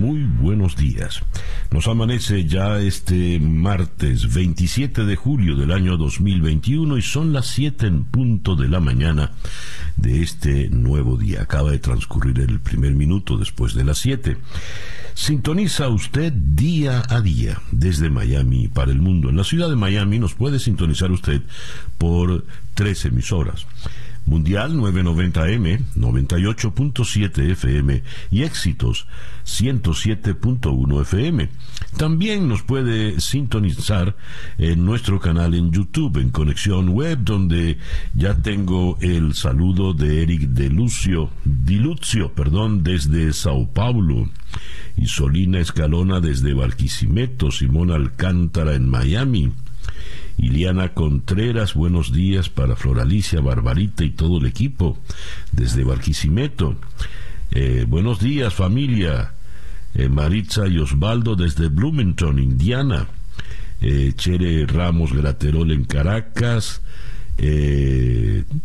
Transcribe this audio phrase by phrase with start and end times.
[0.00, 1.20] Muy buenos días.
[1.70, 7.86] Nos amanece ya este martes 27 de julio del año 2021 y son las 7
[7.86, 9.32] en punto de la mañana
[9.96, 11.42] de este nuevo día.
[11.42, 14.38] Acaba de transcurrir el primer minuto después de las 7.
[15.12, 19.28] Sintoniza usted día a día desde Miami para el mundo.
[19.28, 21.42] En la ciudad de Miami nos puede sintonizar usted
[21.98, 23.66] por tres emisoras.
[24.30, 29.08] Mundial 990M, 98.7 FM y Éxitos
[29.44, 31.48] 107.1 FM.
[31.96, 34.14] También nos puede sintonizar
[34.56, 37.78] en nuestro canal en YouTube, en Conexión Web, donde
[38.14, 44.30] ya tengo el saludo de Eric Delucio, Dilucio, perdón, desde Sao Paulo,
[44.96, 49.50] y Solina Escalona desde Barquisimeto, Simón Alcántara en Miami.
[50.42, 54.96] Iliana Contreras, buenos días para Floralicia, Barbarita y todo el equipo
[55.52, 56.76] desde Barquisimeto.
[57.50, 59.34] Eh, buenos días familia.
[59.94, 63.06] Eh, Maritza y Osvaldo desde Bloomington, Indiana.
[63.82, 66.80] Eh, Chere Ramos Graterol en Caracas.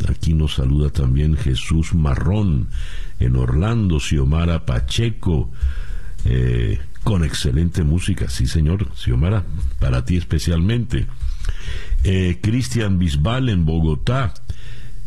[0.08, 2.70] aquí nos saluda también Jesús Marrón
[3.20, 5.52] en Orlando, Xiomara Pacheco
[7.04, 9.44] con excelente música, sí señor, Xiomara,
[9.80, 11.06] para ti especialmente.
[12.08, 14.36] Eh, Cristian Bisbal en Bogotá.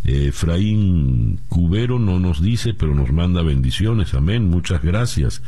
[0.05, 4.15] Eh, Efraín Cubero no nos dice, pero nos manda bendiciones.
[4.15, 4.51] Amén.
[4.51, 5.41] Muchas gracias.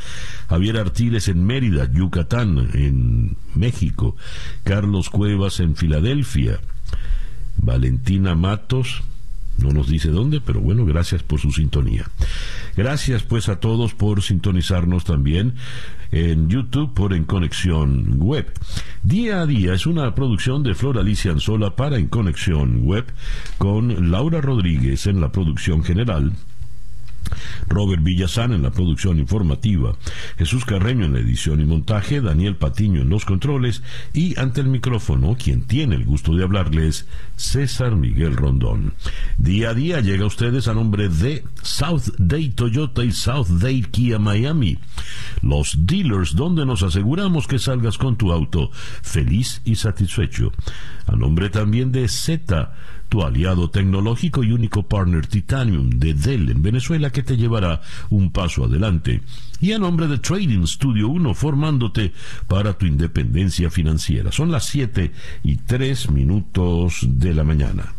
[0.49, 4.15] Javier Artiles en Mérida, Yucatán, en México.
[4.63, 6.61] Carlos Cuevas en Filadelfia.
[7.57, 9.03] Valentina Matos
[9.63, 12.07] no nos dice dónde, pero bueno, gracias por su sintonía.
[12.77, 15.55] Gracias pues a todos por sintonizarnos también
[16.13, 18.53] en YouTube por En Conexión Web.
[19.03, 23.07] Día a día es una producción de Flor Alicia Anzola para En Conexión Web
[23.59, 26.33] con Laura Rodríguez en la producción general
[27.69, 29.97] Robert Villazán en la producción informativa,
[30.39, 33.83] Jesús Carreño en la edición y montaje, Daniel Patiño en los controles
[34.13, 38.95] y ante el micrófono, quien tiene el gusto de hablarles, César Miguel Rondón.
[39.39, 43.83] Día a día llega a ustedes a nombre de South Day Toyota y South Day
[43.83, 44.79] Kia Miami,
[45.43, 48.71] los dealers donde nos aseguramos que salgas con tu auto
[49.03, 50.53] feliz y satisfecho.
[51.07, 52.73] A nombre también de Z
[53.11, 58.31] tu aliado tecnológico y único partner Titanium de Dell en Venezuela que te llevará un
[58.31, 59.21] paso adelante.
[59.61, 62.13] Y a nombre de Trading Studio 1 formándote
[62.47, 64.33] para tu independencia financiera.
[64.33, 65.13] Son las 7
[65.43, 67.93] y 3 minutos de la mañana.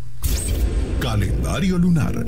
[1.00, 2.26] Calendario lunar.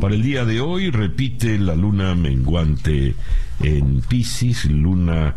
[0.00, 3.14] Para el día de hoy repite la luna menguante
[3.60, 5.36] en Pisces, luna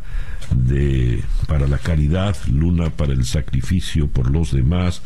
[0.51, 5.01] de para la caridad, luna para el sacrificio por los demás,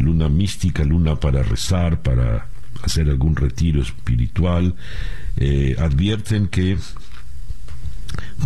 [0.00, 2.46] luna mística, luna para rezar, para
[2.82, 4.74] hacer algún retiro espiritual,
[5.36, 6.78] eh, advierten que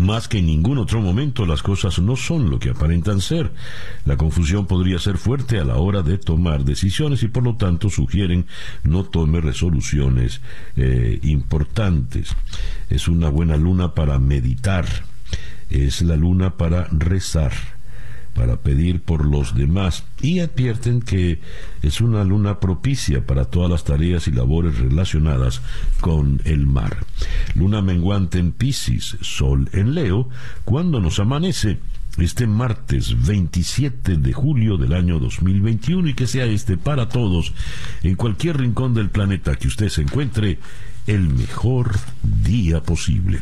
[0.00, 3.53] más que en ningún otro momento las cosas no son lo que aparentan ser.
[4.04, 7.88] La confusión podría ser fuerte a la hora de tomar decisiones y por lo tanto
[7.91, 8.47] sugieren
[8.82, 10.41] no tome resoluciones
[10.76, 12.34] eh, importantes.
[12.91, 14.87] Es una buena luna para meditar,
[15.70, 17.74] es la luna para rezar
[18.34, 21.41] para pedir por los demás y advierten que
[21.83, 25.62] es una luna propicia para todas las tareas y labores relacionadas
[26.00, 27.05] con el mar.
[27.55, 30.28] Luna menguante en Pisces, Sol en Leo,
[30.65, 31.78] cuando nos amanece
[32.19, 37.53] este martes 27 de julio del año 2021 y que sea este para todos
[38.03, 40.59] en cualquier rincón del planeta que usted se encuentre
[41.06, 41.92] el mejor
[42.22, 43.41] día posible.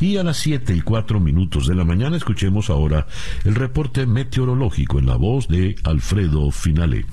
[0.00, 3.06] Y a las 7 y 4 minutos de la mañana escuchemos ahora
[3.44, 7.06] el reporte meteorológico en la voz de Alfredo Finale.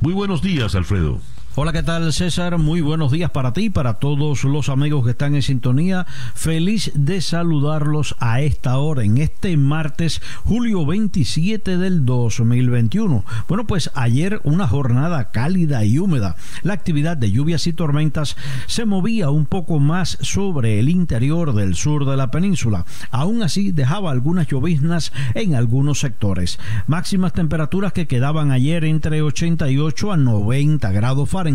[0.00, 1.20] Muy buenos días, Alfredo.
[1.60, 2.56] Hola, ¿qué tal César?
[2.56, 6.06] Muy buenos días para ti, para todos los amigos que están en sintonía.
[6.36, 13.24] Feliz de saludarlos a esta hora, en este martes, julio 27 del 2021.
[13.48, 16.36] Bueno, pues ayer una jornada cálida y húmeda.
[16.62, 18.36] La actividad de lluvias y tormentas
[18.68, 22.86] se movía un poco más sobre el interior del sur de la península.
[23.10, 26.60] Aún así, dejaba algunas lloviznas en algunos sectores.
[26.86, 31.47] Máximas temperaturas que quedaban ayer entre 88 a 90 grados Fahrenheit.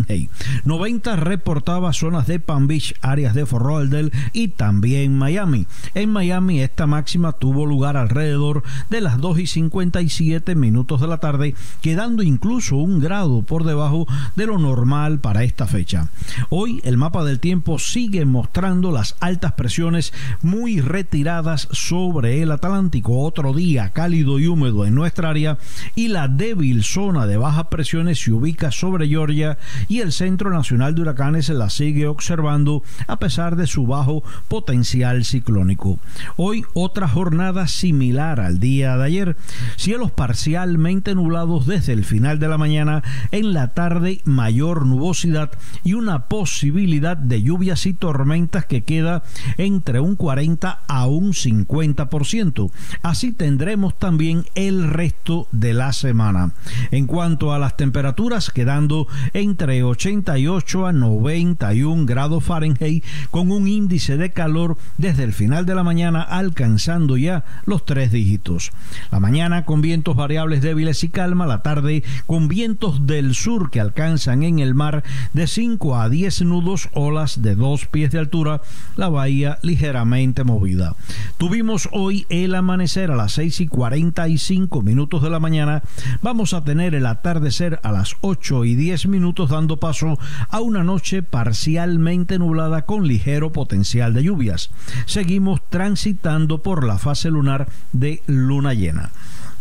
[0.66, 5.68] 90 reportaba zonas de Palm Beach, áreas de Fort Lauderdale y también Miami.
[5.94, 11.18] En Miami esta máxima tuvo lugar alrededor de las 2 y 57 minutos de la
[11.18, 16.10] tarde, quedando incluso un grado por debajo de lo normal para esta fecha.
[16.50, 23.22] Hoy el mapa del tiempo sigue mostrando las altas presiones muy retiradas sobre el Atlántico.
[23.22, 25.58] Otro día cálido y húmedo en nuestra área
[25.96, 29.58] y la débil zona de bajas presiones se ubica sobre Georgia
[29.88, 35.26] y el Centro Nacional de Huracanes la sigue observando a pesar de su bajo potencial
[35.26, 36.00] ciclónico.
[36.36, 39.38] Hoy otra jornada similar al día de ayer.
[39.76, 45.52] Cielos parcialmente nublados desde el final de la mañana, en la tarde mayor nubosidad
[45.84, 49.24] y una posibilidad de lluvias y tormentas que queda
[49.58, 52.72] entre un 40 a un 50%.
[53.02, 56.52] Así tendremos también el resto de la semana.
[56.92, 64.18] En cuanto a las temperaturas, quedando entre 88 a 91 grados Fahrenheit, con un índice
[64.18, 68.72] de calor desde el final de la mañana alcanzando ya los tres dígitos.
[69.12, 73.80] La mañana con vientos variables débiles y calma, la tarde con vientos del sur que
[73.80, 75.04] alcanzan en el mar
[75.34, 78.62] de 5 a 10 nudos, olas de dos pies de altura,
[78.96, 80.96] la bahía ligeramente movida.
[81.38, 85.84] Tuvimos hoy el amanecer a las 6 y 45 minutos de la mañana.
[86.22, 90.20] Vamos a tener el atardecer a las 8 y 10 minutos dando paso
[90.50, 94.72] a una noche parcialmente nublada con ligero potencial de lluvias.
[95.06, 99.12] Seguimos transitando por la fase lunar de luna llena.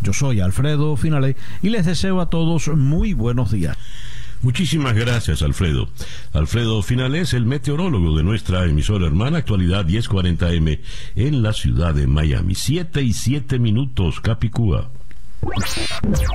[0.01, 3.77] Yo soy Alfredo Finale y les deseo a todos muy buenos días.
[4.43, 5.89] Muchísimas gracias, Alfredo.
[6.33, 10.81] Alfredo Finales, el meteorólogo de nuestra emisora hermana, actualidad 1040M,
[11.15, 12.57] en la ciudad de Miami.
[12.57, 14.91] Siete y siete minutos, Capicúa.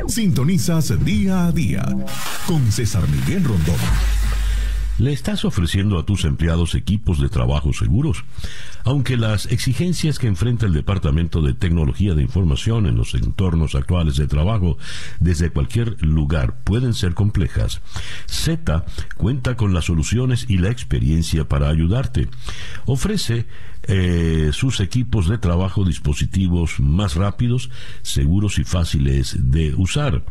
[0.07, 1.85] Sintonizas día a día
[2.45, 3.75] con César Miguel Rondón.
[4.99, 8.25] ¿Le estás ofreciendo a tus empleados equipos de trabajo seguros?
[8.83, 14.17] Aunque las exigencias que enfrenta el Departamento de Tecnología de Información en los entornos actuales
[14.17, 14.79] de trabajo
[15.19, 17.81] desde cualquier lugar pueden ser complejas,
[18.25, 18.85] Z
[19.17, 22.27] cuenta con las soluciones y la experiencia para ayudarte.
[22.87, 23.45] Ofrece
[23.87, 27.69] eh, sus equipos de trabajo dispositivos más rápidos,
[28.01, 30.23] seguros y fáciles de usar.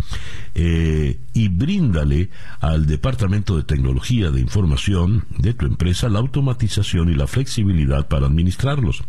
[0.55, 2.31] Eh, y bríndale
[2.61, 8.27] al Departamento de Tecnología de Información de tu empresa la automatización y la flexibilidad para
[8.27, 9.03] administrarlos.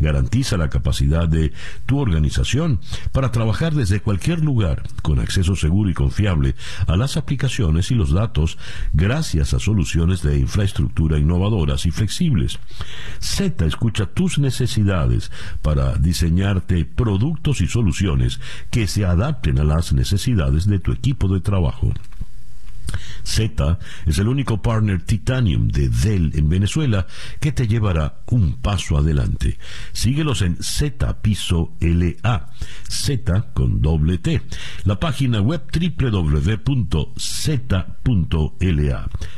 [0.00, 1.52] Garantiza la capacidad de
[1.86, 2.80] tu organización
[3.12, 6.54] para trabajar desde cualquier lugar con acceso seguro y confiable
[6.86, 8.58] a las aplicaciones y los datos
[8.92, 12.58] gracias a soluciones de infraestructura innovadoras y flexibles.
[13.18, 15.32] Z escucha tus necesidades
[15.62, 18.38] para diseñarte productos y soluciones
[18.68, 21.90] que se adapten a las necesidades de tu equipo de trabajo.
[23.22, 27.06] Z es el único partner Titanium de Dell en Venezuela
[27.40, 29.56] que te llevará un paso adelante.
[29.92, 32.50] Síguelos en Z Piso LA,
[32.86, 34.42] Z con doble T.
[34.84, 37.00] La página web www.z.la.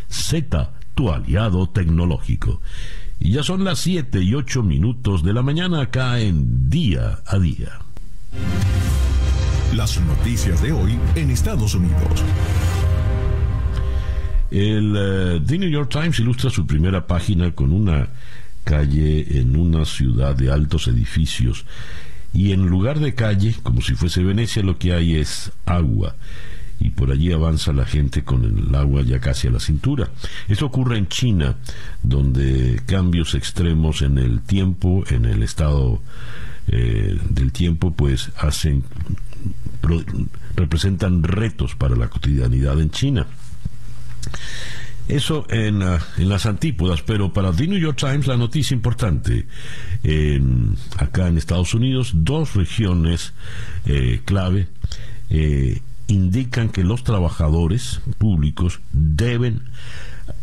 [0.08, 2.60] Z, tu aliado tecnológico.
[3.24, 7.38] Y ya son las 7 y 8 minutos de la mañana acá en Día a
[7.38, 7.78] Día.
[9.76, 12.24] Las noticias de hoy en Estados Unidos.
[14.50, 18.08] El eh, The New York Times ilustra su primera página con una
[18.64, 21.64] calle en una ciudad de altos edificios
[22.34, 26.16] y en lugar de calle, como si fuese Venecia, lo que hay es agua
[26.82, 30.10] y por allí avanza la gente con el agua ya casi a la cintura.
[30.48, 31.56] Esto ocurre en China,
[32.02, 36.02] donde cambios extremos en el tiempo, en el estado
[36.66, 38.82] eh, del tiempo, pues hacen
[40.56, 43.26] representan retos para la cotidianidad en China.
[45.06, 49.46] Eso en, ah, en, las antípodas, pero para The New York Times la noticia importante.
[50.98, 53.34] acá en Estados Unidos, dos regiones
[53.86, 54.68] eh, clave
[55.30, 55.80] eh,
[56.12, 59.62] indican que los trabajadores públicos deben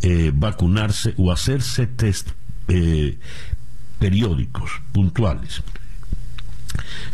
[0.01, 2.29] eh, vacunarse o hacerse test
[3.97, 5.63] periódicos, puntuales.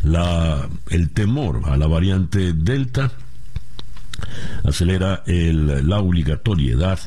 [0.03, 3.11] El temor a la variante Delta
[4.65, 6.99] acelera la obligatoriedad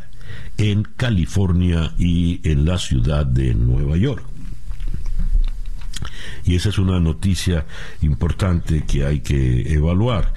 [0.57, 4.25] en California y en la ciudad de Nueva York.
[6.45, 7.67] Y esa es una noticia
[8.03, 10.33] importante que hay que evaluar.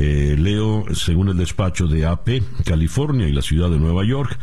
[0.00, 4.38] Eh, leo, según el despacho de AP, California y la ciudad de Nueva York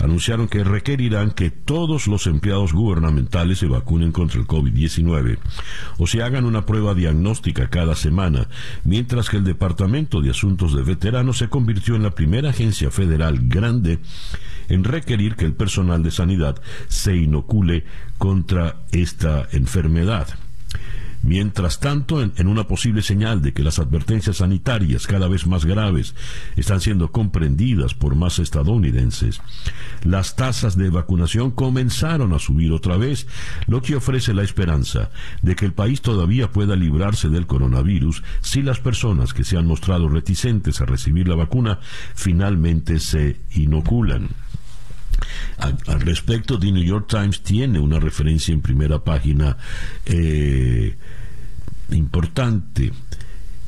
[0.00, 5.38] anunciaron que requerirán que todos los empleados gubernamentales se vacunen contra el COVID-19
[5.96, 8.48] o se hagan una prueba diagnóstica cada semana,
[8.84, 13.38] mientras que el Departamento de Asuntos de Veteranos se convirtió en la primera agencia federal
[13.48, 14.00] grande
[14.68, 17.84] en requerir que el personal de sanidad se inocule
[18.18, 20.28] contra esta enfermedad.
[21.28, 26.14] Mientras tanto, en, una posible señal de que las advertencias sanitarias cada vez más graves
[26.56, 29.42] están siendo comprendidas por más estadounidenses,
[30.04, 33.26] las tasas de vacunación comenzaron a subir otra vez,
[33.66, 35.10] lo que ofrece la esperanza
[35.42, 39.66] de que el país todavía pueda librarse del coronavirus si las personas que se han
[39.66, 41.78] mostrado reticentes a recibir la vacuna
[42.14, 44.30] finalmente se inoculan.
[45.58, 49.58] Al, respecto, The New York Times tiene una referencia en primera página
[50.06, 50.96] eh,
[51.90, 52.92] importante.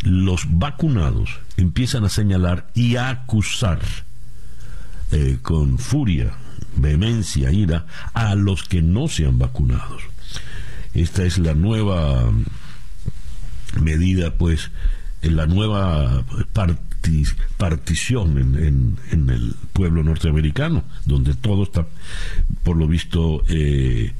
[0.03, 3.81] Los vacunados empiezan a señalar y a acusar
[5.13, 6.33] eh, con furia,
[6.77, 9.99] vehemencia, ira a los que no se han vacunado.
[10.95, 12.31] Esta es la nueva
[13.81, 14.71] medida, pues,
[15.23, 16.91] la nueva parte
[17.57, 21.87] partición en, en, el pueblo norteamericano, donde todo está,
[22.63, 24.13] por lo visto, eh,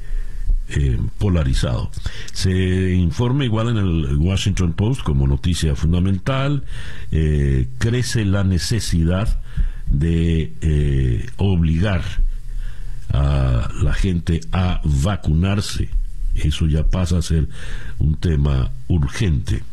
[0.75, 1.91] eh, polarizado.
[2.33, 6.63] Se informa igual en el Washington Post como noticia fundamental,
[7.11, 9.41] eh, crece la necesidad
[9.87, 12.01] de obligar
[13.09, 15.89] a la gente a vacunarse.
[16.33, 17.49] Eso ya pasa a ser
[17.99, 19.63] un tema urgente.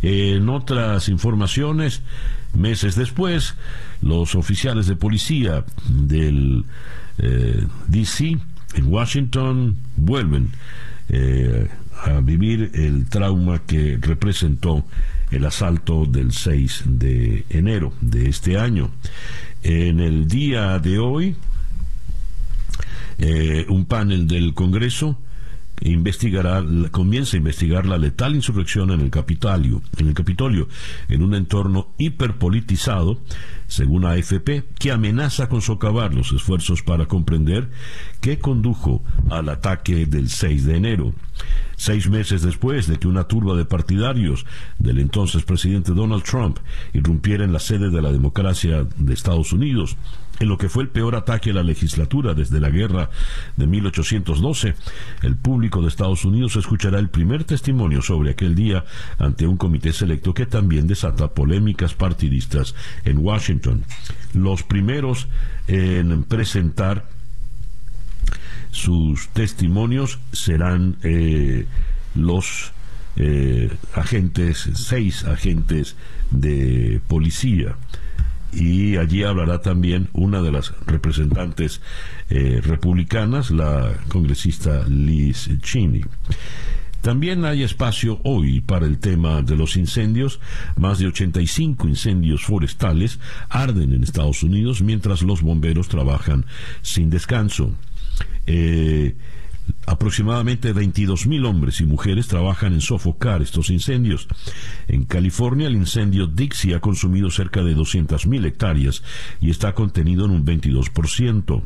[0.00, 2.00] En otras informaciones,
[2.56, 3.54] Meses después,
[4.00, 6.64] los oficiales de policía del
[7.18, 8.38] eh, DC
[8.74, 10.50] en Washington vuelven
[11.08, 11.68] eh,
[12.04, 14.84] a vivir el trauma que representó
[15.30, 18.90] el asalto del 6 de enero de este año.
[19.62, 21.36] En el día de hoy,
[23.18, 25.18] eh, un panel del Congreso
[25.80, 30.68] investigará, comienza a investigar la letal insurrección en el Capitolio, en el Capitolio,
[31.08, 33.18] en un entorno hiperpolitizado,
[33.66, 37.70] según AFP, que amenaza con socavar los esfuerzos para comprender
[38.20, 41.12] qué condujo al ataque del 6 de enero.
[41.76, 44.46] Seis meses después de que una turba de partidarios
[44.78, 46.58] del entonces presidente Donald Trump
[46.94, 49.96] irrumpiera en la sede de la democracia de Estados Unidos,
[50.38, 53.10] en lo que fue el peor ataque a la legislatura desde la guerra
[53.56, 54.74] de 1812,
[55.22, 58.84] el público de Estados Unidos escuchará el primer testimonio sobre aquel día
[59.18, 62.74] ante un comité selecto que también desata polémicas partidistas
[63.04, 63.84] en Washington.
[64.34, 65.28] Los primeros
[65.68, 67.08] en presentar
[68.70, 71.66] sus testimonios serán eh,
[72.14, 72.72] los
[73.16, 75.96] eh, agentes, seis agentes
[76.30, 77.76] de policía
[78.56, 81.82] y allí hablará también una de las representantes
[82.30, 86.02] eh, republicanas, la congresista Liz Cheney.
[87.02, 90.40] También hay espacio hoy para el tema de los incendios.
[90.74, 96.46] Más de 85 incendios forestales arden en Estados Unidos mientras los bomberos trabajan
[96.82, 97.72] sin descanso.
[98.46, 99.14] Eh,
[99.86, 104.26] Aproximadamente 22.000 hombres y mujeres trabajan en sofocar estos incendios.
[104.88, 109.02] En California, el incendio Dixie ha consumido cerca de 200.000 hectáreas
[109.40, 111.62] y está contenido en un 22%.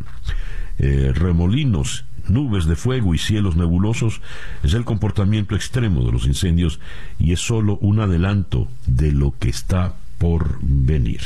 [0.78, 4.20] Eh, remolinos, nubes de fuego y cielos nebulosos
[4.62, 6.80] es el comportamiento extremo de los incendios
[7.18, 11.20] y es solo un adelanto de lo que está por venir.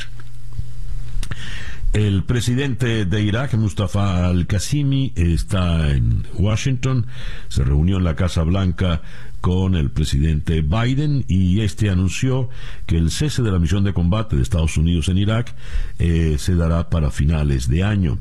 [1.94, 7.06] El presidente de Irak, Mustafa al-Qasimi, está en Washington,
[7.46, 9.00] se reunió en la Casa Blanca
[9.40, 12.48] con el presidente Biden y este anunció
[12.86, 15.54] que el cese de la misión de combate de Estados Unidos en Irak
[16.00, 18.18] eh, se dará para finales de año.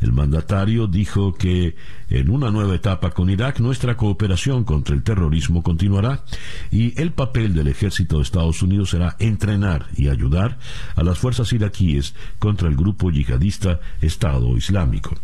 [0.00, 1.76] El mandatario dijo que
[2.08, 6.24] en una nueva etapa con Irak nuestra cooperación contra el terrorismo continuará
[6.70, 10.58] y el papel del ejército de Estados Unidos será entrenar y ayudar
[10.96, 15.16] a las fuerzas iraquíes contra el grupo yihadista Estado Islámico.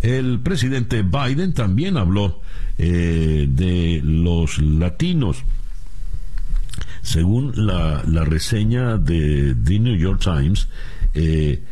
[0.00, 2.40] El presidente Biden también habló
[2.78, 5.44] eh, de los latinos.
[7.02, 10.68] Según la, reseña de The New York Times,
[11.14, 11.62] eh,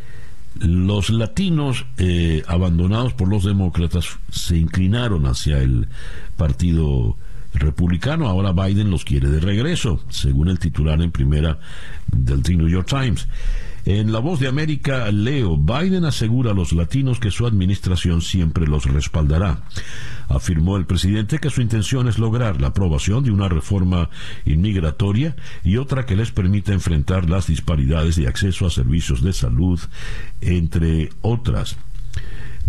[0.60, 5.88] los latinos eh, abandonados por los demócratas se inclinaron hacia el
[6.36, 7.16] partido
[7.54, 8.28] republicano.
[8.28, 11.58] Ahora Biden los quiere de regreso, según el titular en primera
[12.06, 13.26] del New York Times.
[13.84, 18.66] En La Voz de América, Leo, Biden asegura a los latinos que su administración siempre
[18.66, 19.62] los respaldará.
[20.28, 24.10] Afirmó el presidente que su intención es lograr la aprobación de una reforma
[24.44, 25.34] inmigratoria
[25.64, 29.80] y otra que les permita enfrentar las disparidades de acceso a servicios de salud,
[30.40, 31.76] entre otras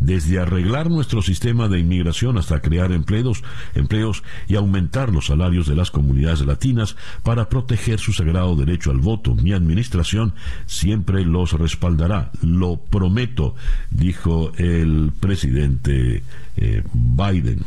[0.02, 3.44] desde arreglar nuestro sistema de inmigración hasta crear empleos,
[3.76, 8.98] empleos y aumentar los salarios de las comunidades latinas para proteger su sagrado derecho al
[8.98, 9.36] voto.
[9.36, 10.34] Mi administración
[10.66, 13.56] siempre los respaldará, lo prometo,
[13.92, 16.24] dijo el presidente
[16.58, 17.64] eh, Biden.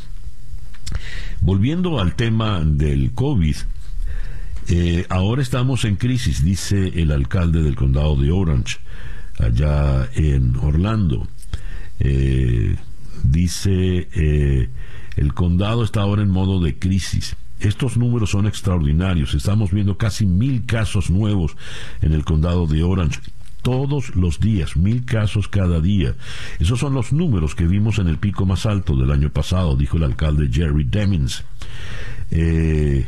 [1.40, 3.56] Volviendo al tema del COVID,
[4.68, 8.78] eh, ahora estamos en crisis, dice el alcalde del condado de Orange,
[9.38, 11.28] allá en Orlando.
[12.00, 12.76] Eh,
[13.22, 14.68] dice, eh,
[15.16, 17.36] el condado está ahora en modo de crisis.
[17.60, 19.34] Estos números son extraordinarios.
[19.34, 21.56] Estamos viendo casi mil casos nuevos
[22.02, 23.20] en el condado de Orange
[23.64, 26.14] todos los días, mil casos cada día.
[26.60, 29.96] Esos son los números que vimos en el pico más alto del año pasado, dijo
[29.96, 31.44] el alcalde Jerry Demings.
[32.30, 33.06] Eh,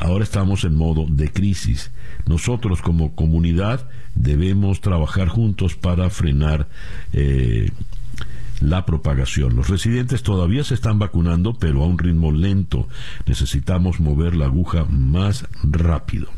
[0.00, 1.92] ahora estamos en modo de crisis.
[2.26, 6.68] Nosotros como comunidad debemos trabajar juntos para frenar
[7.12, 7.70] eh,
[8.60, 9.56] la propagación.
[9.56, 12.88] Los residentes todavía se están vacunando, pero a un ritmo lento.
[13.26, 16.28] Necesitamos mover la aguja más rápido.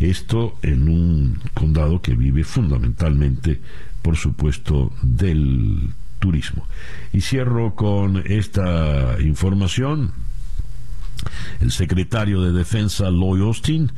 [0.00, 3.60] Esto en un condado que vive fundamentalmente,
[4.02, 6.66] por supuesto, del turismo.
[7.12, 10.12] Y cierro con esta información.
[11.60, 13.92] El secretario de Defensa Lloyd Austin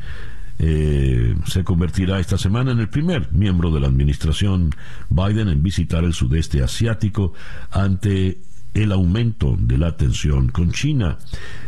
[0.58, 4.70] eh, se convertirá esta semana en el primer miembro de la administración
[5.10, 7.32] Biden en visitar el sudeste asiático
[7.70, 8.38] ante
[8.74, 11.18] el aumento de la tensión con China.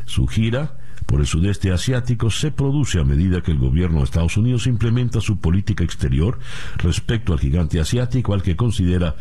[0.07, 4.37] Su gira por el sudeste asiático se produce a medida que el gobierno de Estados
[4.37, 6.39] Unidos implementa su política exterior
[6.79, 9.17] respecto al gigante asiático al que considera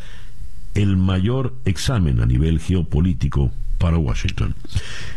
[0.75, 3.51] el mayor examen a nivel geopolítico
[3.83, 4.55] para Washington.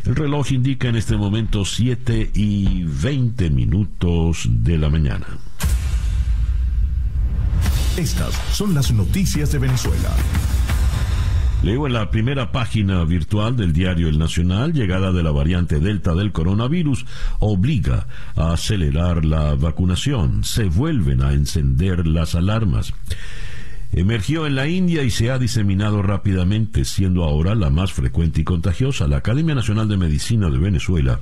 [0.04, 5.24] El reloj indica en este momento 7 y 20 minutos de la mañana.
[7.96, 10.10] Estas son las noticias de Venezuela.
[11.62, 16.16] Leo en la primera página virtual del diario El Nacional, llegada de la variante Delta
[16.16, 17.06] del coronavirus
[17.38, 20.42] obliga a acelerar la vacunación.
[20.42, 22.92] Se vuelven a encender las alarmas.
[23.96, 28.44] Emergió en la India y se ha diseminado rápidamente, siendo ahora la más frecuente y
[28.44, 29.08] contagiosa.
[29.08, 31.20] La Academia Nacional de Medicina de Venezuela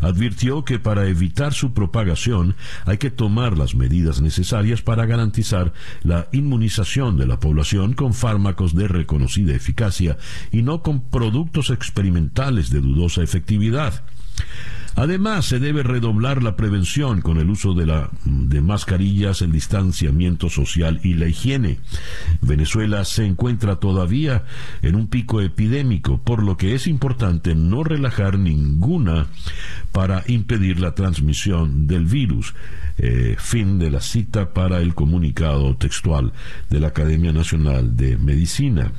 [0.00, 2.56] advirtió que para evitar su propagación
[2.86, 8.74] hay que tomar las medidas necesarias para garantizar la inmunización de la población con fármacos
[8.74, 10.16] de reconocida eficacia
[10.50, 14.04] y no con productos experimentales de dudosa efectividad.
[14.96, 20.48] Además, se debe redoblar la prevención con el uso de, la, de mascarillas, el distanciamiento
[20.48, 21.80] social y la higiene.
[22.40, 24.44] Venezuela se encuentra todavía
[24.80, 29.26] en un pico epidémico, por lo que es importante no relajar ninguna
[29.92, 32.54] para impedir la transmisión del virus.
[32.98, 36.32] Eh, fin de la cita para el comunicado textual
[36.70, 38.92] de la Academia Nacional de Medicina.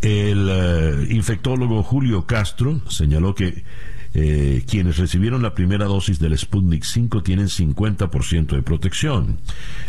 [0.00, 3.64] El eh, infectólogo Julio Castro señaló que
[4.12, 9.38] eh, quienes recibieron la primera dosis del Sputnik 5 tienen 50% de protección.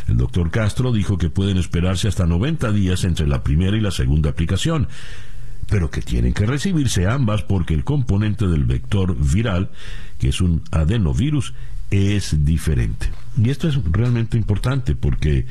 [0.07, 3.91] El doctor Castro dijo que pueden esperarse hasta 90 días entre la primera y la
[3.91, 4.87] segunda aplicación,
[5.69, 9.71] pero que tienen que recibirse ambas porque el componente del vector viral,
[10.19, 11.53] que es un adenovirus,
[11.89, 13.09] es diferente.
[13.37, 15.47] Y esto es realmente importante porque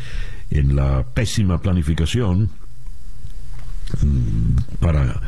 [0.51, 2.51] en la pésima planificación
[4.01, 5.21] mm, para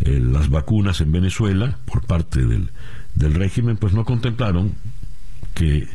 [0.00, 2.70] eh, las vacunas en Venezuela por parte del,
[3.14, 4.72] del régimen, pues no contemplaron
[5.54, 5.88] que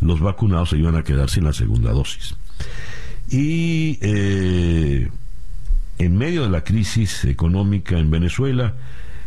[0.00, 2.34] los vacunados se iban a quedar sin la segunda dosis.
[3.28, 5.08] Y eh,
[5.98, 8.74] en medio de la crisis económica en Venezuela,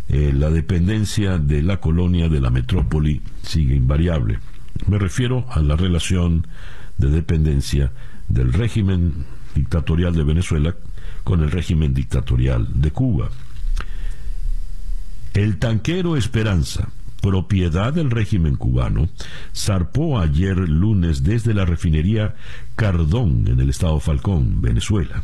[0.10, 4.40] eh, la dependencia de la colonia de la metrópoli sigue invariable.
[4.88, 6.46] Me refiero a la relación
[6.98, 7.92] de dependencia
[8.28, 10.76] del régimen dictatorial de Venezuela
[11.24, 13.30] con el régimen dictatorial de Cuba.
[15.36, 16.88] El tanquero Esperanza,
[17.22, 19.10] propiedad del régimen cubano,
[19.54, 22.36] zarpó ayer lunes desde la refinería
[22.78, 25.24] Cardón en el estado Falcón, Venezuela.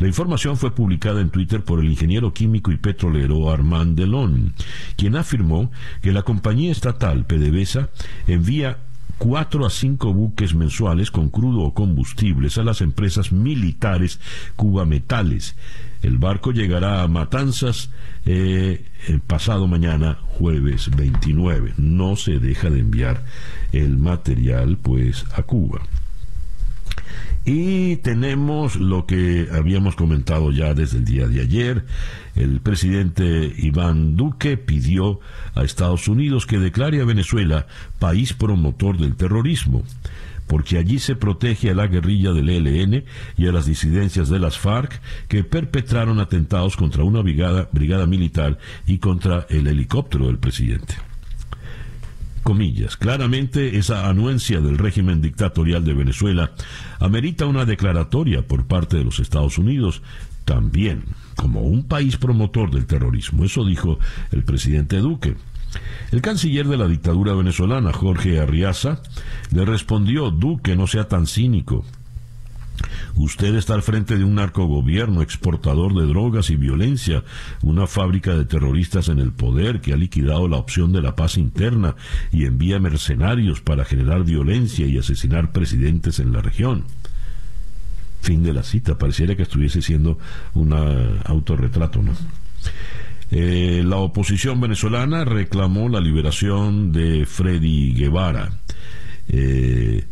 [0.00, 4.52] La información fue publicada en Twitter por el ingeniero químico y petrolero Armand Delon,
[4.96, 7.88] quien afirmó que la compañía estatal PDVSA
[8.26, 8.76] envía
[9.16, 14.20] cuatro a cinco buques mensuales con crudo o combustibles a las empresas militares
[14.56, 15.56] Cuba Metales.
[16.02, 17.90] El barco llegará a Matanzas
[18.24, 21.74] eh, el pasado mañana, jueves 29.
[21.76, 23.24] No se deja de enviar
[23.72, 25.80] el material pues a Cuba.
[27.44, 31.86] Y tenemos lo que habíamos comentado ya desde el día de ayer.
[32.36, 35.20] El presidente Iván Duque pidió
[35.54, 37.66] a Estados Unidos que declare a Venezuela
[37.98, 39.82] país promotor del terrorismo
[40.48, 43.04] porque allí se protege a la guerrilla del ELN
[43.36, 48.98] y a las disidencias de las FARC que perpetraron atentados contra una brigada, militar y
[48.98, 50.94] contra el helicóptero del presidente
[52.42, 52.96] comillas.
[52.96, 56.52] Claramente esa anuencia del régimen dictatorial de Venezuela
[56.98, 60.00] amerita una declaratoria por parte de los Estados Unidos
[60.46, 61.04] también
[61.36, 63.44] como un país promotor del terrorismo.
[63.44, 63.98] Eso dijo
[64.32, 65.36] el presidente Duque.
[66.10, 69.02] El canciller de la dictadura venezolana, Jorge Arriaza,
[69.52, 71.84] le respondió, Duque, no sea tan cínico.
[73.16, 77.24] Usted está al frente de un narcogobierno exportador de drogas y violencia,
[77.62, 81.36] una fábrica de terroristas en el poder que ha liquidado la opción de la paz
[81.36, 81.96] interna
[82.30, 86.84] y envía mercenarios para generar violencia y asesinar presidentes en la región.
[88.20, 88.98] Fin de la cita.
[88.98, 90.18] Pareciera que estuviese siendo
[90.54, 90.72] un
[91.24, 92.12] autorretrato, ¿no?
[93.30, 98.50] Eh, la oposición venezolana reclamó la liberación de Freddy Guevara.
[99.28, 100.04] Eh,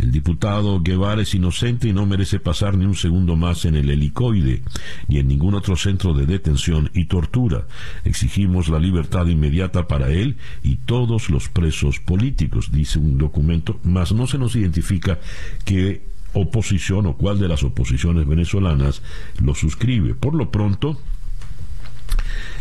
[0.00, 3.90] el diputado Guevara es inocente y no merece pasar ni un segundo más en el
[3.90, 4.62] helicoide
[5.08, 7.66] ni en ningún otro centro de detención y tortura.
[8.04, 14.12] Exigimos la libertad inmediata para él y todos los presos políticos, dice un documento, mas
[14.12, 15.18] no se nos identifica
[15.66, 19.02] qué oposición o cuál de las oposiciones venezolanas
[19.42, 20.14] lo suscribe.
[20.14, 20.98] Por lo pronto,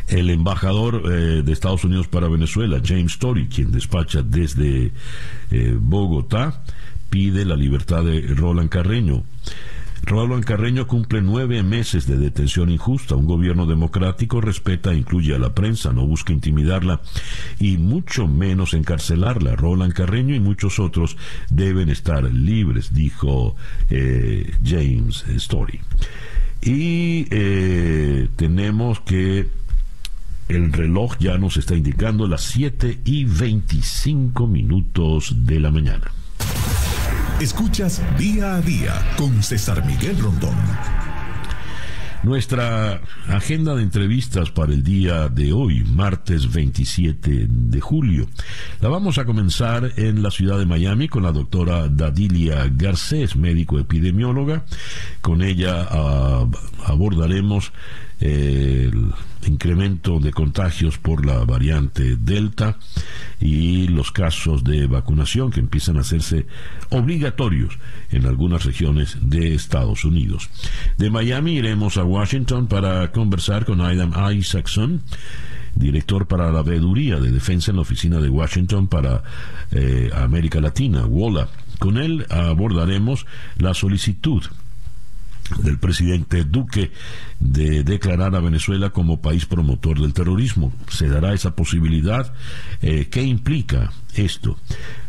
[0.10, 4.91] el embajador eh, de Estados Unidos para Venezuela, James Story, quien despacha desde
[5.52, 6.63] eh, Bogotá,
[7.10, 9.24] pide la libertad de Roland Carreño.
[10.04, 13.15] Roland Carreño cumple nueve meses de detención injusta.
[13.15, 17.02] Un gobierno democrático respeta e incluye a la prensa, no busca intimidarla
[17.60, 19.56] y mucho menos encarcelarla.
[19.56, 21.17] Roland Carreño y muchos otros
[21.50, 23.56] deben estar libres, dijo
[23.89, 25.82] eh, James Story.
[26.62, 27.26] Y
[28.36, 29.48] tenemos que
[30.49, 36.12] el reloj ya nos está indicando las 7 y 25 minutos de la mañana.
[37.39, 40.55] Escuchas día a día con César Miguel Rondón.
[42.23, 48.27] Nuestra agenda de entrevistas para el día de hoy, martes 27 de julio,
[48.81, 53.79] la vamos a comenzar en la ciudad de Miami con la doctora Dadilia Garcés, médico
[53.79, 54.65] epidemióloga.
[55.21, 56.45] Con ella ah,
[56.88, 57.71] abordaremos
[58.19, 59.13] el
[59.47, 62.77] incremento de contagios por la variante Delta
[63.39, 66.45] y los casos de vacunación que empiezan a hacerse
[66.89, 67.77] obligatorios
[68.12, 70.49] en algunas regiones de Estados Unidos.
[70.97, 75.01] De Miami iremos a Washington para conversar con Adam Isaacson
[75.75, 79.23] director para la veeduría de defensa en la oficina de Washington para
[79.71, 81.47] eh, América Latina, WOLA.
[81.79, 83.25] Con él abordaremos
[83.58, 84.43] la solicitud
[85.57, 86.91] del presidente Duque
[87.39, 90.73] de declarar a Venezuela como país promotor del terrorismo.
[90.89, 92.33] ¿Se dará esa posibilidad?
[92.81, 94.57] Eh, ¿Qué implica esto?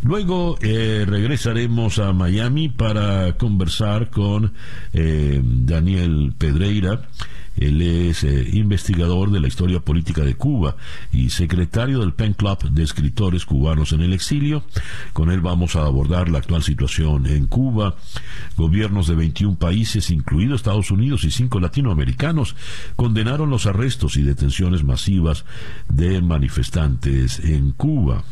[0.02, 4.52] Luego eh, regresaremos a Miami para conversar con
[4.92, 7.02] eh, Daniel Pedreira
[7.60, 10.76] él es eh, investigador de la historia política de Cuba
[11.12, 14.64] y secretario del Pen Club de escritores cubanos en el exilio.
[15.12, 17.96] Con él vamos a abordar la actual situación en Cuba.
[18.56, 22.56] Gobiernos de 21 países, incluidos Estados Unidos y cinco latinoamericanos,
[22.96, 25.44] condenaron los arrestos y detenciones masivas
[25.88, 28.24] de manifestantes en Cuba.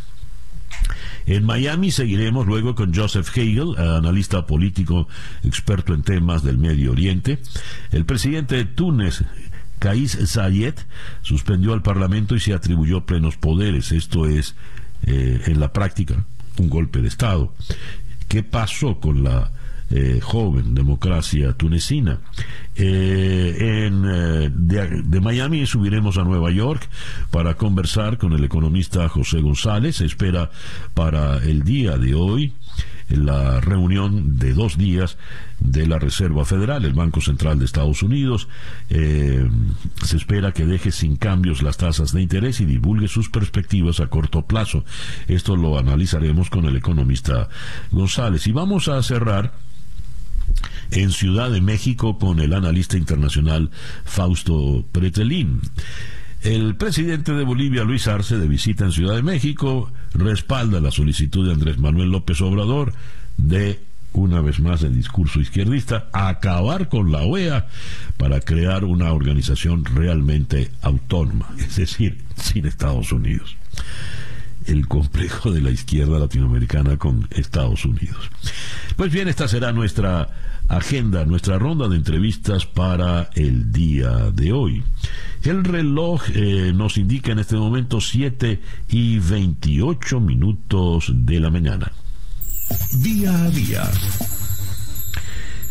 [1.26, 5.08] En Miami seguiremos luego con Joseph Hagel, analista político
[5.44, 7.38] experto en temas del Medio Oriente.
[7.90, 9.24] El presidente de Túnez,
[9.78, 10.74] Kais Zayed,
[11.22, 13.92] suspendió al Parlamento y se atribuyó plenos poderes.
[13.92, 14.56] Esto es,
[15.02, 16.24] eh, en la práctica,
[16.58, 17.52] un golpe de Estado.
[18.28, 19.52] ¿Qué pasó con la
[19.90, 22.18] eh, joven democracia tunecina.
[22.76, 26.86] Eh, en, eh, de, Miami subiremos a Nueva York
[27.30, 29.96] para conversar con el economista José González.
[29.96, 30.50] Se espera
[30.92, 32.52] para el día de hoy
[33.08, 35.16] la reunión de dos días
[35.58, 38.46] de la Reserva Federal, el Banco Central de Estados Unidos.
[38.90, 44.08] se espera que deje sin cambios las tasas de interés y divulgue sus perspectivas a
[44.08, 44.84] corto plazo.
[45.26, 47.48] Esto lo analizaremos con el economista
[47.90, 48.46] González.
[48.46, 49.67] Y vamos a cerrar
[50.90, 53.70] en Ciudad de México con el analista internacional
[54.04, 55.60] Fausto Pretelín.
[56.42, 61.46] El presidente de Bolivia, Luis Arce, de visita en Ciudad de México, respalda la solicitud
[61.46, 62.92] de Andrés Manuel López Obrador
[63.36, 63.80] de
[64.12, 67.66] una vez más el discurso izquierdista, acabar con la OEA
[68.16, 73.56] para crear una organización realmente autónoma, es decir, sin Estados Unidos.
[74.66, 78.30] El complejo de la izquierda latinoamericana con Estados Unidos.
[78.96, 80.28] Pues bien, esta será nuestra
[80.68, 84.84] agenda, nuestra ronda de entrevistas para el día de hoy.
[85.42, 91.90] El reloj eh, nos indica en este momento 7 y 28 minutos de la mañana.
[93.02, 93.90] Día a día.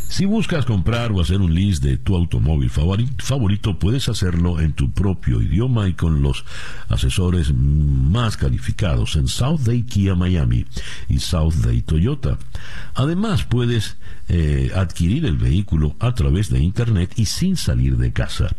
[0.10, 4.92] Si buscas comprar o hacer un list de tu automóvil favorito, puedes hacerlo en tu
[4.92, 6.46] propio idioma y con los
[6.88, 10.66] asesores más calificados en South Day Kia Miami
[11.10, 12.38] y South Day Toyota.
[12.96, 13.98] Además, puedes
[14.30, 18.56] eh, adquirir el vehículo a través de Internet y sin salir de casa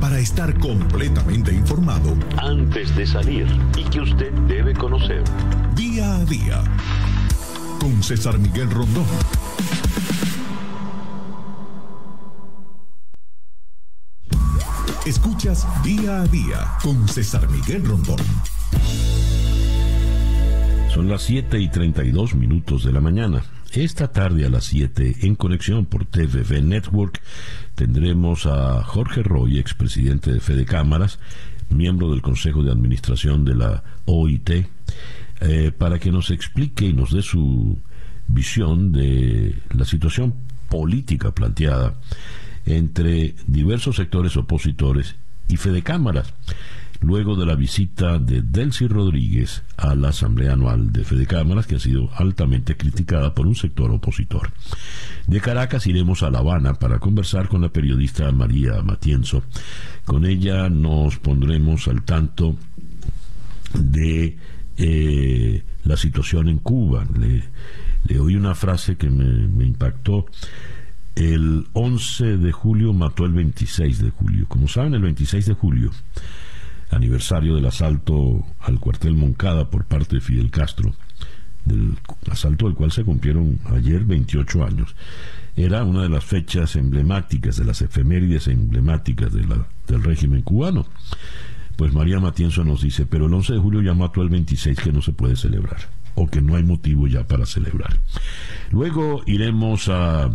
[0.00, 5.24] Para estar completamente informado antes de salir y que usted debe conocer.
[5.74, 6.62] Día a día
[7.80, 9.06] con César Miguel Rondón.
[15.04, 18.18] Escuchas día a día con César Miguel Rondón.
[20.96, 23.44] Son las 7 y 32 minutos de la mañana.
[23.74, 27.20] Esta tarde a las 7, en conexión por TVV Network,
[27.74, 31.18] tendremos a Jorge Roy, expresidente de Fede Cámaras,
[31.68, 34.50] miembro del Consejo de Administración de la OIT,
[35.42, 37.76] eh, para que nos explique y nos dé su
[38.26, 40.32] visión de la situación
[40.70, 42.00] política planteada
[42.64, 45.14] entre diversos sectores opositores
[45.46, 46.32] y Fede Cámaras
[47.00, 51.76] luego de la visita de Delcy Rodríguez a la Asamblea Anual de Fede Cámaras, que
[51.76, 54.50] ha sido altamente criticada por un sector opositor.
[55.26, 59.42] De Caracas iremos a La Habana para conversar con la periodista María Matienzo.
[60.04, 62.56] Con ella nos pondremos al tanto
[63.74, 64.36] de
[64.76, 67.06] eh, la situación en Cuba.
[67.18, 70.26] Le, oí una frase que me, me impactó
[71.16, 74.46] el 11 de julio mató el 26 de julio.
[74.48, 75.90] Como saben, el 26 de julio
[76.90, 80.94] aniversario del asalto al cuartel Moncada por parte de Fidel Castro,
[81.64, 81.96] del
[82.30, 84.94] asalto del cual se cumplieron ayer 28 años.
[85.56, 90.86] Era una de las fechas emblemáticas, de las efemérides emblemáticas del régimen cubano.
[91.76, 94.92] Pues María Matienzo nos dice, pero el 11 de julio ya mató el 26 que
[94.92, 95.78] no se puede celebrar,
[96.14, 98.00] o que no hay motivo ya para celebrar.
[98.70, 100.30] Luego iremos a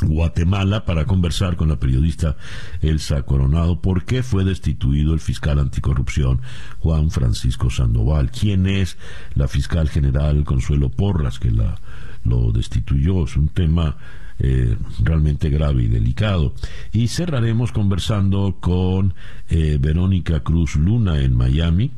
[0.00, 2.36] Guatemala para conversar con la periodista
[2.82, 6.40] Elsa Coronado por qué fue destituido el fiscal anticorrupción
[6.80, 8.30] Juan Francisco Sandoval.
[8.30, 8.98] ¿Quién es
[9.34, 11.76] la fiscal general Consuelo Porras que la,
[12.24, 13.24] lo destituyó?
[13.24, 13.96] Es un tema
[14.40, 16.54] eh, realmente grave y delicado.
[16.92, 19.14] Y cerraremos conversando con
[19.48, 21.92] eh, Verónica Cruz Luna en Miami,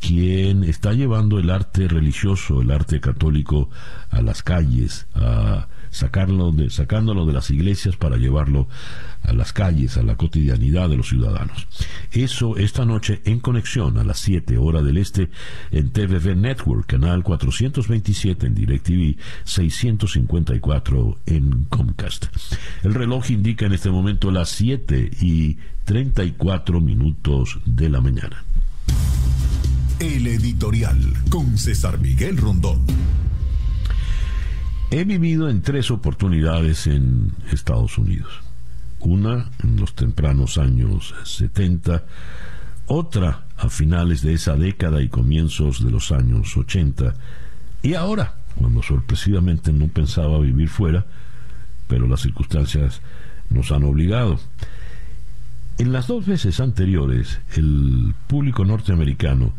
[0.00, 3.68] quien está llevando el arte religioso, el arte católico
[4.08, 8.66] a las calles, a sacarlo sacándolo de las iglesias para llevarlo
[9.22, 11.68] a las calles, a la cotidianidad de los ciudadanos.
[12.10, 15.30] Eso esta noche en conexión a las 7 horas del este
[15.70, 22.26] en TVV Network, canal 427 en DirecTV, 654 en Comcast.
[22.82, 28.44] El reloj indica en este momento las 7 y 34 minutos de la mañana.
[30.00, 30.98] El editorial
[31.30, 32.80] con César Miguel Rondón.
[34.92, 38.30] He vivido en tres oportunidades en Estados Unidos.
[39.00, 42.04] Una en los tempranos años 70,
[42.88, 47.14] otra a finales de esa década y comienzos de los años 80,
[47.82, 51.06] y ahora, cuando sorpresivamente no pensaba vivir fuera,
[51.88, 53.00] pero las circunstancias
[53.48, 54.38] nos han obligado.
[55.78, 59.54] En las dos veces anteriores, el público norteamericano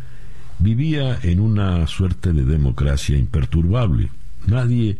[0.60, 4.12] vivía en una suerte de democracia imperturbable.
[4.48, 4.98] Nadie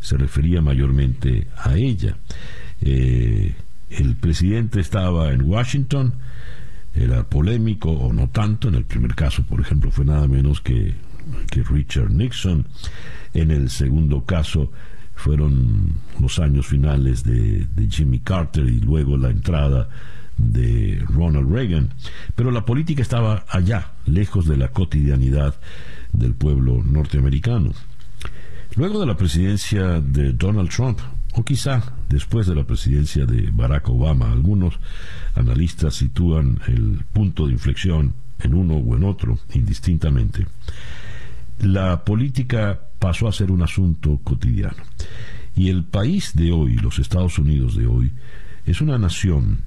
[0.00, 2.16] se refería mayormente a ella.
[2.80, 3.54] Eh,
[3.90, 6.14] el presidente estaba en Washington,
[6.94, 10.94] era polémico o no tanto, en el primer caso, por ejemplo, fue nada menos que,
[11.50, 12.66] que Richard Nixon,
[13.34, 14.72] en el segundo caso
[15.14, 19.88] fueron los años finales de, de Jimmy Carter y luego la entrada
[20.36, 21.90] de Ronald Reagan,
[22.34, 25.54] pero la política estaba allá, lejos de la cotidianidad
[26.12, 27.72] del pueblo norteamericano.
[28.76, 30.98] Luego de la presidencia de Donald Trump,
[31.32, 34.74] o quizá después de la presidencia de Barack Obama, algunos
[35.34, 40.46] analistas sitúan el punto de inflexión en uno o en otro, indistintamente,
[41.60, 44.82] la política pasó a ser un asunto cotidiano.
[45.56, 48.12] Y el país de hoy, los Estados Unidos de hoy,
[48.66, 49.62] es una nación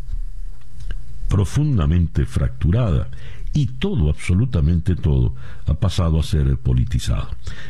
[1.30, 3.08] profundamente fracturada
[3.53, 5.35] y todo, absolutamente todo,
[5.65, 7.29] ha pasado a ser politizado.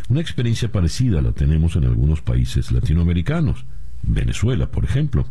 [0.10, 3.66] Una experiencia parecida la tenemos en algunos países latinoamericanos,
[4.02, 5.26] Venezuela, por ejemplo,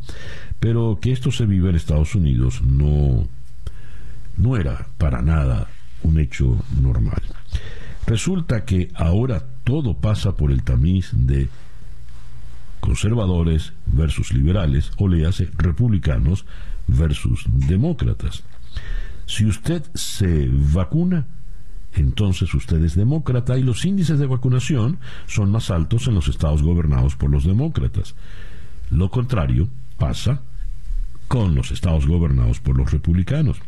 [0.61, 3.27] pero que esto se vive en Estados Unidos no,
[4.37, 5.69] no era para nada
[6.03, 7.23] un hecho normal.
[8.07, 11.49] Resulta que ahora todo pasa por el tamiz de
[12.81, 16.47] conservadores versus liberales, o le hace republicanos
[16.87, 18.45] versus demócratas.
[19.29, 21.27] Si usted se vacuna,
[21.93, 26.63] entonces usted es demócrata y los índices de vacunación son más altos en los estados
[26.63, 28.15] gobernados por los demócratas.
[28.91, 30.41] Lo contrario pasa
[31.29, 33.59] con los estados gobernados por los republicanos.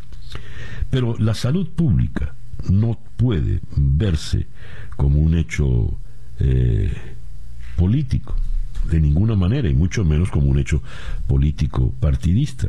[0.88, 2.34] Pero la salud pública
[2.70, 4.46] no puede verse
[4.96, 5.94] como un hecho
[6.38, 6.90] eh,
[7.76, 8.34] político
[8.90, 10.82] de ninguna manera, y mucho menos como un hecho
[11.26, 12.68] político partidista.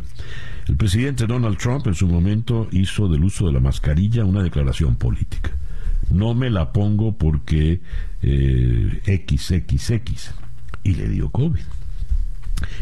[0.68, 4.96] El presidente Donald Trump en su momento hizo del uso de la mascarilla una declaración
[4.96, 5.52] política.
[6.10, 7.82] No me la pongo porque
[8.22, 10.34] eh, XXX
[10.84, 11.62] y le dio COVID.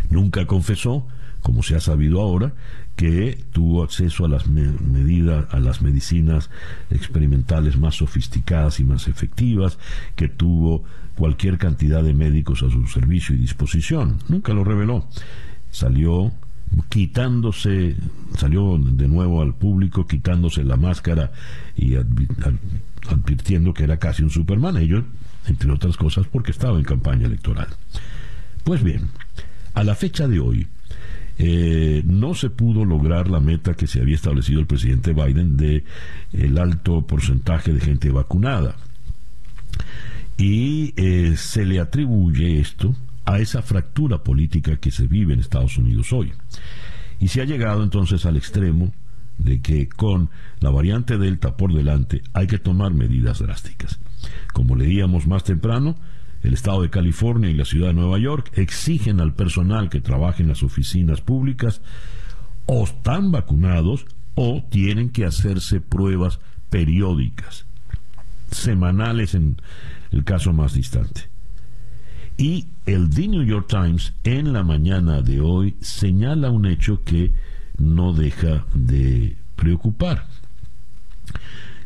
[0.10, 1.08] Nunca confesó,
[1.42, 2.54] como se ha sabido ahora,
[3.00, 6.50] que tuvo acceso a las medidas, a las medicinas
[6.90, 9.78] experimentales más sofisticadas y más efectivas,
[10.18, 10.84] que tuvo
[11.16, 14.18] cualquier cantidad de médicos a su servicio y disposición.
[14.28, 15.08] Nunca lo reveló.
[15.72, 16.34] Salió
[16.90, 17.96] quitándose,
[18.36, 21.32] salió de nuevo al público quitándose la máscara
[21.78, 25.06] y advirtiendo que era casi un Superman, ello,
[25.48, 27.70] entre otras cosas, porque estaba en campaña electoral.
[28.66, 29.08] Pues bien,
[29.74, 30.68] a la fecha de hoy,
[31.42, 35.86] eh, no se pudo lograr la meta que se había establecido el presidente Biden de
[36.34, 38.76] el alto porcentaje de gente vacunada.
[40.38, 45.78] Y eh, se le atribuye esto a esa fractura política que se vive en Estados
[45.78, 46.34] Unidos hoy.
[47.22, 48.92] Y se ha llegado entonces al extremo
[49.38, 53.98] de que con la variante Delta por delante hay que tomar medidas drásticas.
[54.52, 55.96] Como leíamos más temprano,
[56.44, 60.44] el Estado de California y la Ciudad de Nueva York exigen al personal que trabaje
[60.44, 61.82] en las oficinas públicas
[62.66, 67.66] o están vacunados o tienen que hacerse pruebas periódicas,
[68.52, 69.58] semanales en
[70.12, 71.30] el caso más distante.
[72.38, 77.34] Y el The New York Times en la mañana de hoy señala un hecho que
[77.78, 80.26] no deja de preocupar.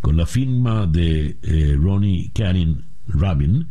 [0.02, 3.68] Con la firma de eh, Ronnie Karen Rabin,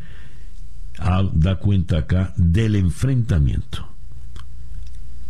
[1.33, 3.89] da cuenta acá del enfrentamiento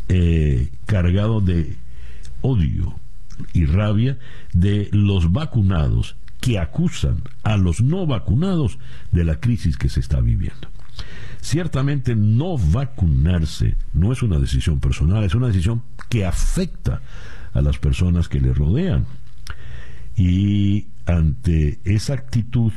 [0.09, 1.77] eh, cargado de
[2.43, 2.95] odio
[3.53, 4.19] y rabia
[4.53, 8.79] de los vacunados que acusan a los no vacunados
[9.13, 10.69] de la crisis que se está viviendo.
[11.41, 17.01] Ciertamente no vacunarse no es una decisión personal, es una decisión que afecta
[17.55, 19.07] a las personas que le rodean.
[20.17, 22.73] Y ante esa actitud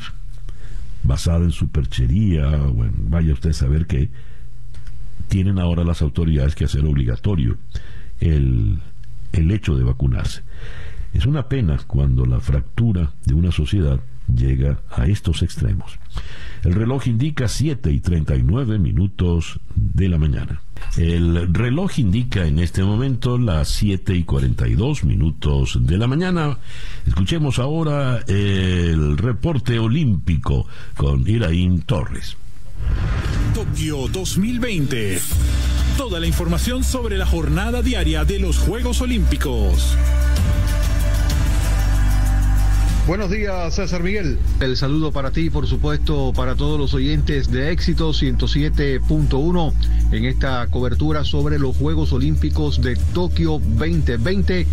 [1.06, 4.10] basada en superchería, o vaya usted a saber que
[5.28, 7.58] tienen ahora las autoridades que hacer obligatorio
[8.20, 8.80] el,
[9.32, 10.42] el hecho de vacunarse.
[11.14, 14.00] Es una pena cuando la fractura de una sociedad
[14.34, 15.98] llega a estos extremos.
[16.66, 20.62] El reloj indica 7 y 39 minutos de la mañana.
[20.98, 26.58] El reloj indica en este momento las 7 y 42 minutos de la mañana.
[27.06, 30.66] Escuchemos ahora el reporte olímpico
[30.98, 32.36] con Iraín Torres.
[33.54, 35.20] Tokio 2020.
[35.98, 39.96] Toda la información sobre la jornada diaria de los Juegos Olímpicos.
[43.08, 44.40] Buenos días, César Miguel.
[44.60, 49.74] El saludo para ti, por supuesto, para todos los oyentes de Éxito 107.1
[50.12, 54.66] en esta cobertura sobre los Juegos Olímpicos de Tokio 2020,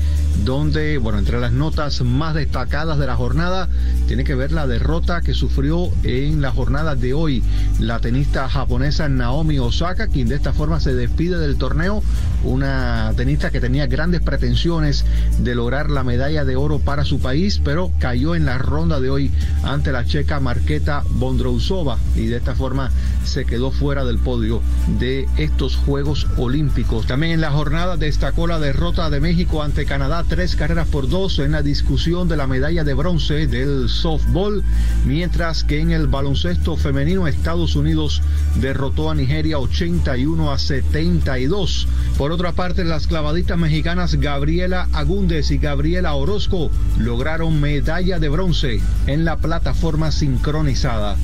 [0.46, 3.68] donde, bueno, entre las notas más destacadas de la jornada,
[4.06, 7.42] tiene que ver la derrota que sufrió en la jornada de hoy
[7.80, 12.02] la tenista japonesa Naomi Osaka, quien de esta forma se despide del torneo,
[12.44, 15.04] una tenista que tenía grandes pretensiones
[15.38, 19.10] de lograr la medalla de oro para su país, pero cayó en la ronda de
[19.10, 19.32] hoy
[19.64, 22.90] ante la checa Marqueta Bondrousova y de esta forma
[23.24, 24.62] se quedó fuera del podio
[25.00, 27.06] de estos Juegos Olímpicos.
[27.06, 31.40] También en la jornada destacó la derrota de México ante Canadá, tres carreras por dos
[31.40, 34.62] en la discusión de la medalla de bronce del softball,
[35.04, 38.22] mientras que en el baloncesto femenino Estados Unidos
[38.60, 41.88] derrotó a Nigeria 81 a 72.
[42.16, 48.80] Por otra parte, las clavaditas mexicanas Gabriela Agúndez y Gabriela Orozco lograron medalla de bronce
[49.06, 51.16] en la plataforma sincronizada.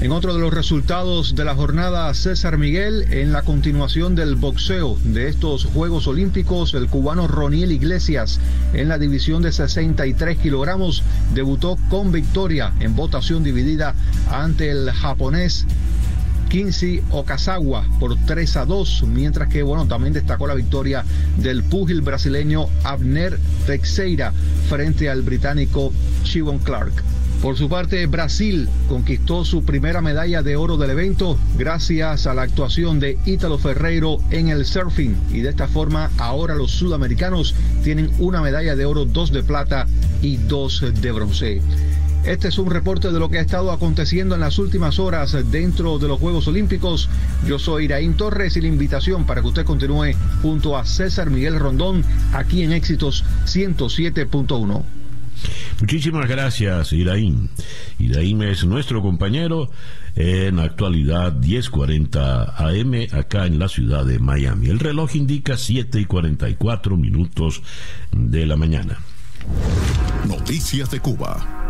[0.00, 4.98] En otro de los resultados de la jornada, César Miguel, en la continuación del boxeo
[5.04, 8.40] de estos Juegos Olímpicos, el cubano Roniel Iglesias,
[8.72, 13.94] en la división de 63 kilogramos, debutó con victoria en votación dividida
[14.28, 15.66] ante el japonés
[16.52, 21.02] Kinsey Okazawa por 3 a 2, mientras que bueno, también destacó la victoria
[21.38, 24.34] del púgil brasileño Abner Teixeira
[24.68, 25.94] frente al británico
[26.24, 26.92] Chivon Clark.
[27.40, 32.42] Por su parte, Brasil conquistó su primera medalla de oro del evento gracias a la
[32.42, 38.10] actuación de Ítalo Ferreiro en el surfing y de esta forma ahora los sudamericanos tienen
[38.18, 39.86] una medalla de oro, dos de plata
[40.20, 41.62] y dos de bronce.
[42.24, 45.98] Este es un reporte de lo que ha estado aconteciendo en las últimas horas dentro
[45.98, 47.08] de los Juegos Olímpicos.
[47.46, 51.58] Yo soy Iraín Torres y la invitación para que usted continúe junto a César Miguel
[51.58, 54.82] Rondón aquí en Éxitos 107.1.
[55.80, 57.50] Muchísimas gracias, Iraín.
[57.98, 59.70] Iraín es nuestro compañero
[60.14, 64.68] en actualidad 10:40 AM acá en la ciudad de Miami.
[64.68, 67.62] El reloj indica 7 y 44 minutos
[68.12, 68.98] de la mañana.
[70.28, 71.61] Noticias de Cuba.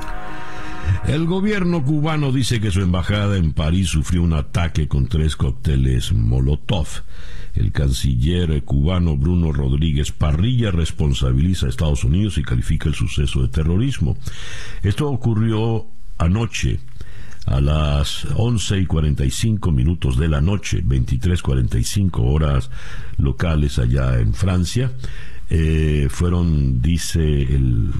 [1.06, 6.12] El gobierno cubano dice que su embajada en París sufrió un ataque con tres cócteles
[6.12, 6.86] Molotov.
[7.54, 13.48] El canciller cubano Bruno Rodríguez Parrilla responsabiliza a Estados Unidos y califica el suceso de
[13.48, 14.16] terrorismo.
[14.82, 15.86] Esto ocurrió
[16.18, 16.78] anoche
[17.46, 22.70] a las 11 y 45 minutos de la noche, 23.45 horas
[23.18, 24.92] locales allá en Francia.
[25.50, 27.90] Eh, fueron, dice el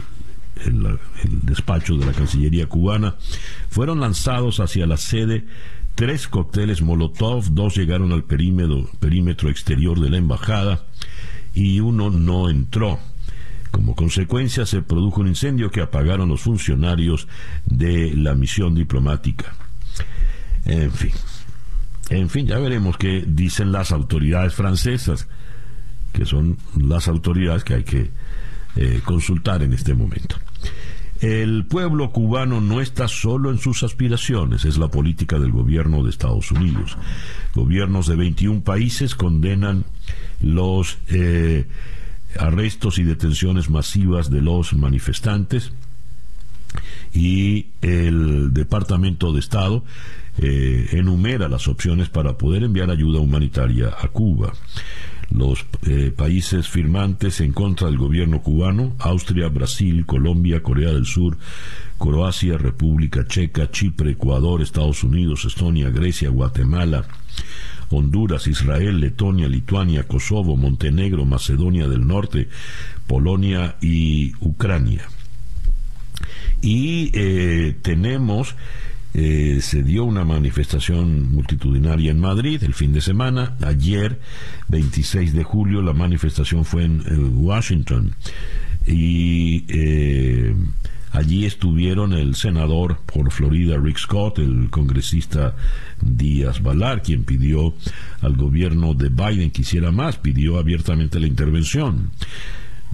[0.67, 0.99] el,
[1.43, 3.17] despacho de la Cancillería cubana,
[3.69, 5.45] fueron lanzados hacia la sede
[5.95, 10.87] tres cócteles Molotov, dos llegaron al perímetro, perímetro exterior de la embajada
[11.55, 12.99] y uno no entró.
[13.71, 17.27] Como consecuencia se produjo un incendio que apagaron los funcionarios
[17.67, 19.55] de la misión diplomática.
[20.65, 21.13] En fin,
[22.11, 25.27] en fin, ya veremos qué dicen las autoridades francesas,
[26.13, 28.11] que son las autoridades que hay que
[28.77, 30.37] eh, consultar en este momento.
[31.23, 36.11] El pueblo cubano no está solo en sus aspiraciones, es la política del gobierno de
[36.11, 36.99] Estados Unidos.
[37.55, 39.85] Gobiernos de 21 países condenan
[40.41, 41.69] los eh,
[42.37, 45.73] arrestos y detenciones masivas de los manifestantes
[47.15, 49.85] y el Departamento de Estado
[50.39, 54.55] eh, enumera las opciones para poder enviar ayuda humanitaria a Cuba
[55.35, 61.39] los eh, países firmantes en contra del gobierno cubano, Austria, Brasil, Colombia, Corea del Sur,
[61.99, 67.05] Croacia, República Checa, Chipre, Ecuador, Estados Unidos, Estonia, Grecia, Guatemala,
[67.91, 72.49] Honduras, Israel, Letonia, Lituania, Kosovo, Montenegro, Macedonia del Norte,
[73.07, 75.09] Polonia y Ucrania.
[76.61, 78.55] Y eh, tenemos
[79.15, 83.57] eh, se dio una manifestación multitudinaria en Madrid el fin de semana.
[83.65, 84.19] Ayer,
[84.69, 87.03] 26 de julio, la manifestación fue en,
[87.37, 88.15] Washington.
[88.87, 90.55] Y eh,
[91.13, 95.57] allí estuvieron el senador por Florida, Rick Scott, el congresista
[96.01, 97.75] Díaz Balar, quien pidió
[98.23, 102.13] al gobierno de Biden que hiciera más, pidió abiertamente la intervención.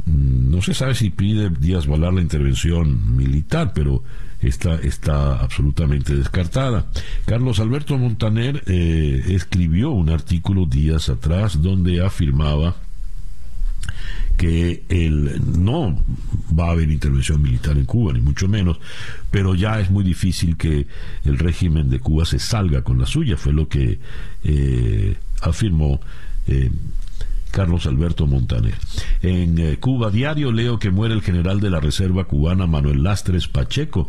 [0.04, 4.02] Mm, no se sabe si pide Díaz Balar la intervención militar, pero
[4.40, 6.86] está, está absolutamente descartada.
[7.26, 12.76] Carlos Alberto Montaner eh, escribió un artículo días atrás donde afirmaba
[14.36, 16.00] que el, no
[16.56, 18.78] va a haber intervención militar en Cuba, ni mucho menos,
[19.32, 20.86] pero ya es muy difícil que
[21.24, 23.98] el régimen de Cuba se salga con la suya, fue lo que
[24.44, 26.00] eh, afirmó
[26.46, 26.70] eh,
[27.50, 28.74] Carlos Alberto Montaner.
[29.22, 33.48] En eh, Cuba Diario leo que muere el general de la Reserva cubana Manuel Lastres
[33.48, 34.08] Pacheco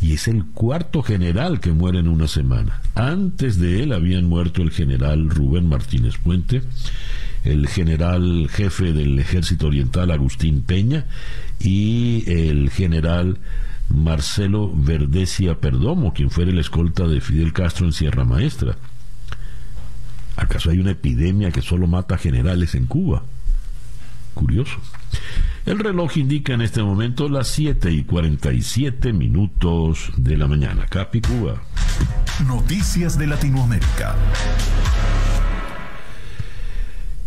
[0.00, 2.80] y es el cuarto general que muere en una semana.
[2.94, 6.62] Antes de él habían muerto el general Rubén Martínez Puente,
[7.44, 11.06] el general jefe del ejército oriental Agustín Peña
[11.58, 13.38] y el general
[13.88, 18.76] Marcelo Verdesia Perdomo, quien fue el escolta de Fidel Castro en Sierra Maestra.
[20.40, 23.22] ¿Acaso hay una epidemia que solo mata generales en Cuba?
[24.32, 24.78] Curioso.
[25.66, 30.86] El reloj indica en este momento las 7 y 47 minutos de la mañana.
[30.86, 31.60] Capi Cuba.
[32.46, 34.16] Noticias de Latinoamérica.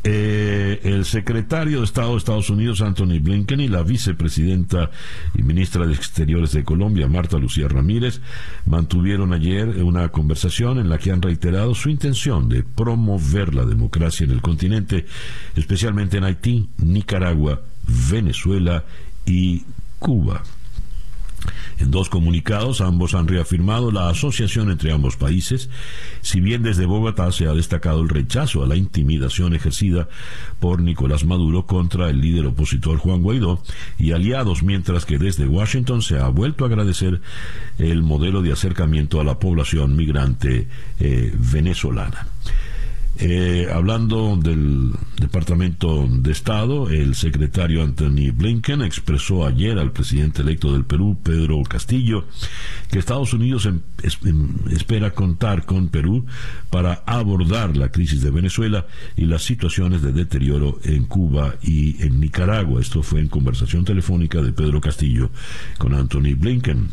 [0.05, 4.91] Eh, el secretario de Estado de Estados Unidos, Anthony Blinken, y la vicepresidenta
[5.33, 8.19] y ministra de Exteriores de Colombia, Marta Lucía Ramírez,
[8.65, 14.25] mantuvieron ayer una conversación en la que han reiterado su intención de promover la democracia
[14.25, 15.05] en el continente,
[15.55, 17.61] especialmente en Haití, Nicaragua,
[18.11, 18.83] Venezuela
[19.25, 19.63] y
[19.99, 20.43] Cuba.
[21.83, 25.69] En dos comunicados, ambos han reafirmado la asociación entre ambos países,
[26.21, 30.07] si bien desde Bogotá se ha destacado el rechazo a la intimidación ejercida
[30.61, 33.61] por Nicolás Maduro contra el líder opositor Juan Guaidó
[33.99, 37.19] y aliados, mientras que desde Washington se ha vuelto a agradecer
[37.77, 40.69] el modelo de acercamiento a la población migrante
[41.01, 42.27] eh, venezolana.
[43.19, 50.73] Eh, hablando del Departamento de Estado, el secretario Anthony Blinken expresó ayer al presidente electo
[50.73, 52.25] del Perú, Pedro Castillo,
[52.89, 53.81] que Estados Unidos em,
[54.23, 56.25] em, espera contar con Perú
[56.71, 62.19] para abordar la crisis de Venezuela y las situaciones de deterioro en Cuba y en
[62.19, 62.81] Nicaragua.
[62.81, 65.29] Esto fue en conversación telefónica de Pedro Castillo
[65.77, 66.89] con Anthony Blinken.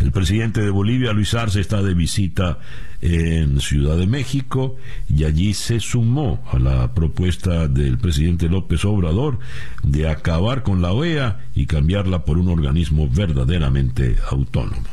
[0.00, 2.58] El presidente de Bolivia, Luis Arce, está de visita
[3.02, 4.76] en Ciudad de México
[5.08, 9.38] y allí se sumó a la propuesta del presidente López Obrador
[9.82, 14.88] de acabar con la OEA y cambiarla por un organismo verdaderamente autónomo.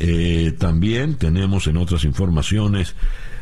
[0.00, 2.94] Eh, también tenemos en otras informaciones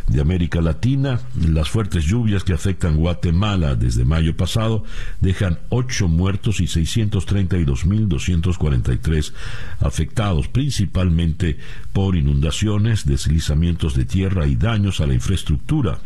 [0.08, 1.20] de América Latina.
[1.34, 4.84] Las fuertes lluvias que afectan Guatemala desde mayo pasado
[5.20, 9.32] dejan 8 muertos y 632.243
[9.80, 11.56] afectados, principalmente
[11.92, 16.00] por inundaciones, deslizamientos de tierra y daños a la infraestructura.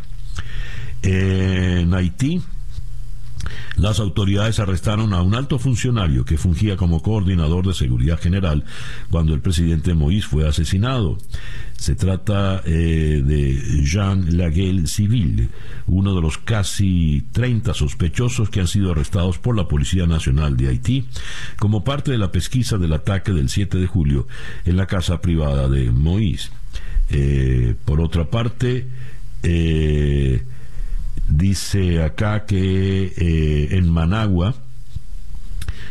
[1.02, 2.40] En Haití,
[3.76, 8.64] las autoridades arrestaron a un alto funcionario que fungía como coordinador de seguridad general
[9.10, 11.18] cuando el presidente Moïse fue asesinado.
[11.76, 15.50] Se trata eh, de Jean Laguel Civil,
[15.86, 20.68] uno de los casi 30 sospechosos que han sido arrestados por la Policía Nacional de
[20.68, 21.06] Haití
[21.58, 24.26] como parte de la pesquisa del ataque del 7 de julio
[24.64, 26.50] en la casa privada de Moïse.
[27.10, 28.88] Eh, por otra parte,
[29.42, 30.42] eh,
[31.28, 34.54] Dice acá que eh, en Managua,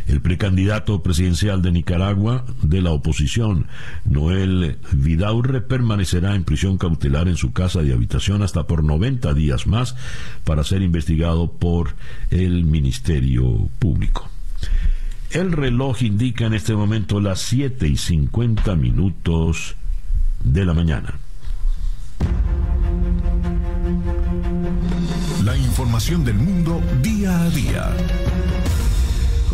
[0.08, 3.68] el precandidato presidencial de Nicaragua de la oposición,
[4.06, 9.68] Noel Vidaurre, permanecerá en prisión cautelar en su casa de habitación hasta por 90 días
[9.68, 9.96] más
[10.44, 11.96] para ser investigado por
[12.30, 14.30] el Ministerio Público.
[15.32, 19.76] El reloj indica en este momento las 7 y 50 minutos
[20.44, 21.16] de la mañana.
[25.44, 28.25] La información del mundo día a día.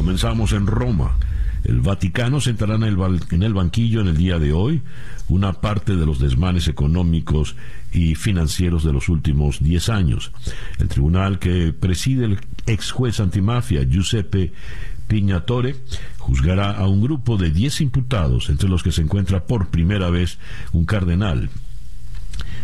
[0.01, 1.15] Comenzamos en Roma.
[1.63, 2.97] El Vaticano sentará en el,
[3.29, 4.81] en el, banquillo en el día de hoy
[5.29, 7.55] una parte de los desmanes económicos
[7.91, 10.31] y financieros de los últimos 10 años.
[10.79, 14.53] El tribunal que preside el ex juez antimafia Giuseppe
[15.07, 15.75] Pignatore
[16.17, 20.39] juzgará a un grupo de 10 imputados, entre los que se encuentra por primera vez
[20.71, 21.51] un cardenal,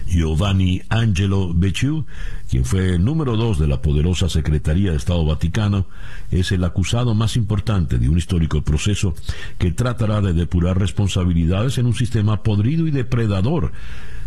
[0.07, 2.05] Giovanni Angelo Becciu,
[2.49, 5.85] quien fue el número dos de la poderosa Secretaría de Estado Vaticano,
[6.31, 9.15] es el acusado más importante de un histórico proceso
[9.57, 13.71] que tratará de depurar responsabilidades en un sistema podrido y depredador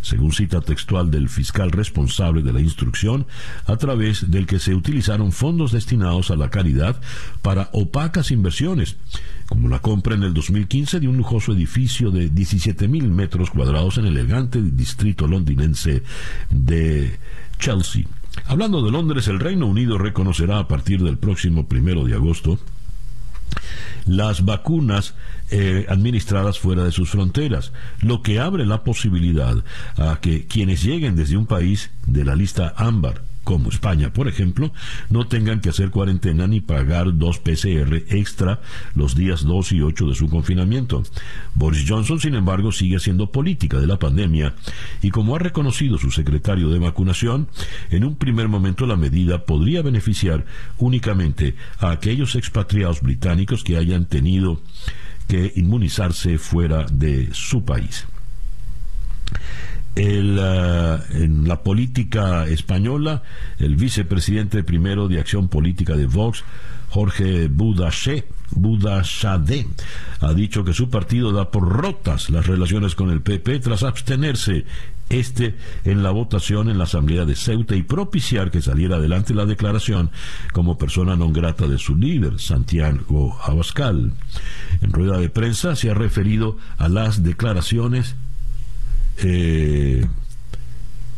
[0.02, 3.26] según cita textual del fiscal responsable de la instrucción,
[3.66, 7.00] a través del que se utilizaron fondos destinados a la caridad
[7.42, 8.96] para opacas inversiones,
[9.48, 14.06] como la compra en el 2015 de un lujoso edificio de 17.000 metros cuadrados en
[14.06, 16.02] el elegante distrito londinense
[16.50, 17.18] de
[17.58, 18.04] Chelsea.
[18.46, 22.58] Hablando de Londres, el Reino Unido reconocerá a partir del próximo primero de agosto
[24.06, 25.14] las vacunas
[25.50, 29.56] eh, administradas fuera de sus fronteras, lo que abre la posibilidad
[29.96, 34.72] a que quienes lleguen desde un país de la lista ámbar como España, por ejemplo,
[35.08, 38.60] no tengan que hacer cuarentena ni pagar dos PCR extra
[38.94, 41.02] los días 2 y 8 de su confinamiento.
[41.56, 44.54] Boris Johnson, sin embargo, sigue haciendo política de la pandemia
[45.02, 47.48] y como ha reconocido su secretario de vacunación,
[47.90, 50.44] en un primer momento la medida podría beneficiar
[50.78, 54.60] únicamente a aquellos expatriados británicos que hayan tenido
[55.26, 58.06] que inmunizarse fuera de su país.
[60.02, 63.22] Eh, en la política española,
[63.58, 66.42] el vicepresidente primero de Acción Política de Vox,
[66.88, 68.24] Jorge Budachade,
[70.20, 74.64] ha dicho que su partido da por rotas las relaciones con el PP tras abstenerse
[75.10, 79.44] este en la votación en la Asamblea de Ceuta y propiciar que saliera adelante la
[79.44, 80.10] declaración
[80.54, 84.16] como persona non grata de su líder, Santiago Abascal.
[84.80, 88.16] En rueda de prensa se ha referido a las declaraciones
[89.24, 90.06] eh,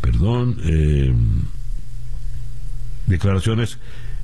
[0.01, 1.15] perdón, eh,
[3.07, 3.79] declaraciones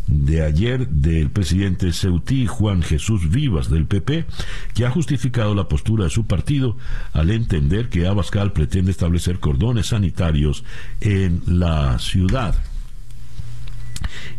[0.08, 4.24] de ayer del presidente Ceutí Juan Jesús Vivas del PP,
[4.74, 6.76] que ha justificado la postura de su partido
[7.12, 10.64] al entender que Abascal pretende establecer cordones sanitarios
[11.00, 12.56] en la ciudad.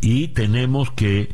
[0.01, 1.29] Y tenemos que,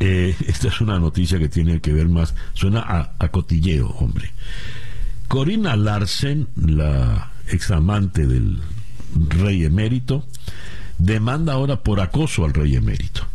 [0.00, 4.30] eh, esta es una noticia que tiene que ver más, suena a, a cotilleo, hombre.
[5.28, 8.58] Corina Larsen, la examante del
[9.28, 10.24] rey emérito,
[10.98, 13.26] demanda ahora por acoso al rey emérito.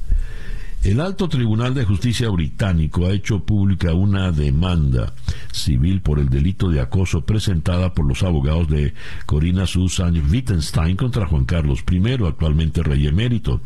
[0.84, 5.14] El Alto Tribunal de Justicia británico ha hecho pública una demanda
[5.54, 8.94] civil por el delito de acoso presentada por los abogados de
[9.26, 13.62] Corina Susan Wittgenstein contra Juan Carlos I, actualmente rey emérito.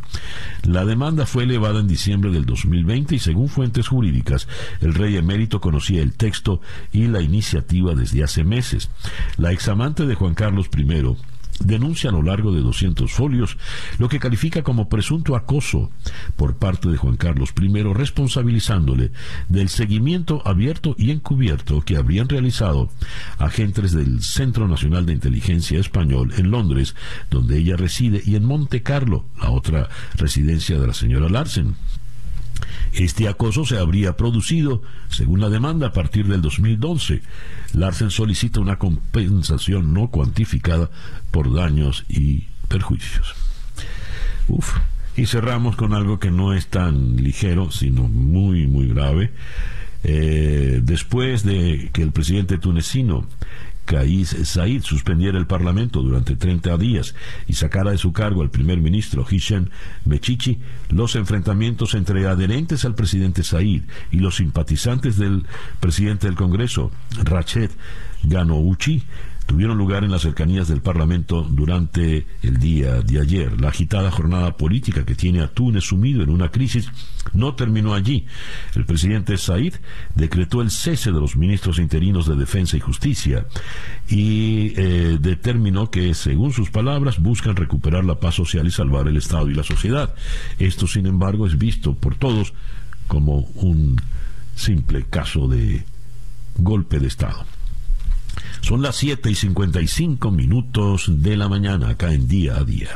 [0.62, 4.48] La demanda fue elevada en diciembre del 2020 y según fuentes jurídicas,
[4.82, 6.62] el rey emérito conocía el texto
[6.92, 8.92] y la iniciativa desde hace meses.
[9.38, 10.84] La examante de Juan Carlos I
[11.60, 13.58] denuncia a lo largo de 200 folios
[13.98, 15.92] lo que califica como presunto acoso
[16.36, 19.12] por parte de Juan Carlos I, responsabilizándole
[19.50, 22.90] del seguimiento abierto y encubierto que habrían realizado
[23.38, 26.96] agentes del Centro Nacional de Inteligencia Español en Londres,
[27.30, 31.76] donde ella reside, y en Monte Carlo, la otra residencia de la señora Larsen.
[32.94, 37.22] Este acoso se habría producido, según la demanda, a partir del 2012.
[37.74, 40.90] Larsen solicita una compensación no cuantificada
[41.32, 43.36] por daños y perjuicios.
[44.48, 44.76] Uf.
[45.16, 49.32] Y cerramos con algo que no es tan ligero, sino muy, muy grave.
[50.04, 53.28] Eh, después de que el presidente tunecino
[53.88, 57.16] Kais Said suspendiera el Parlamento durante 30 días
[57.48, 59.70] y sacara de su cargo al primer ministro Hisham
[60.06, 60.60] Mechichi,
[60.90, 65.46] los enfrentamientos entre adherentes al presidente Said y los simpatizantes del
[65.80, 66.92] presidente del Congreso,
[67.24, 67.72] Rachet
[68.24, 69.04] Ganouchi,
[69.48, 73.60] tuvieron lugar en las cercanías del Parlamento durante el día de ayer.
[73.60, 76.92] La agitada jornada política que tiene a Túnez sumido en una crisis
[77.34, 78.26] no terminó allí.
[78.76, 79.76] El presidente Said
[80.16, 83.48] decretó el cese de los ministros interinos de Defensa y Justicia
[84.10, 89.18] y eh, determinó que, según sus palabras, buscan recuperar la paz social y salvar el
[89.18, 90.14] Estado y la sociedad.
[90.60, 92.54] Esto, sin embargo, es visto por todos
[93.08, 94.02] como un
[94.56, 95.86] simple caso de
[96.58, 97.57] golpe de Estado.
[98.68, 102.90] Son las 7 y 55 minutos de la mañana acá en Día a Día.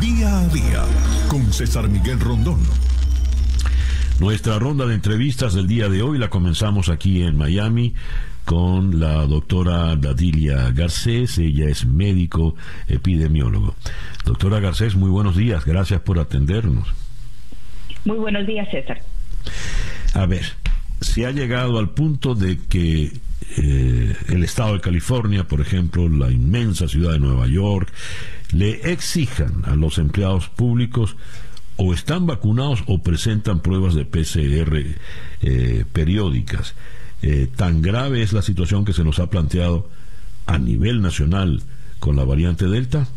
[0.00, 0.82] Día a Día
[1.28, 2.60] con César Miguel Rondón.
[4.20, 7.92] Nuestra ronda de entrevistas del día de hoy la comenzamos aquí en Miami
[8.46, 12.56] con la doctora Dadilia Garcés, ella es médico
[12.88, 13.74] epidemiólogo.
[14.24, 16.88] Doctora Garcés, muy buenos días, gracias por atendernos.
[18.06, 19.02] Muy buenos días, César.
[20.14, 20.46] A ver,
[21.02, 23.12] se ha llegado al punto de que
[23.56, 27.92] eh, el estado de California, por ejemplo, la inmensa ciudad de Nueva York,
[28.52, 31.16] le exijan a los empleados públicos
[31.76, 34.96] o están vacunados o presentan pruebas de PCR
[35.42, 36.74] eh, periódicas.
[37.22, 39.88] Eh, tan grave es la situación que se nos ha planteado
[40.46, 41.62] a nivel nacional
[41.98, 43.08] con la variante Delta.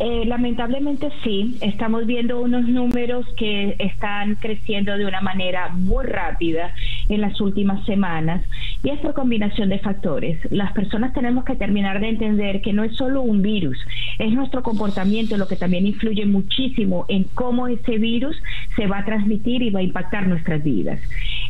[0.00, 6.74] Eh, lamentablemente sí, estamos viendo unos números que están creciendo de una manera muy rápida
[7.08, 8.42] en las últimas semanas
[8.82, 10.40] y es por combinación de factores.
[10.50, 13.78] Las personas tenemos que terminar de entender que no es solo un virus,
[14.18, 18.36] es nuestro comportamiento lo que también influye muchísimo en cómo ese virus
[18.74, 20.98] se va a transmitir y va a impactar nuestras vidas.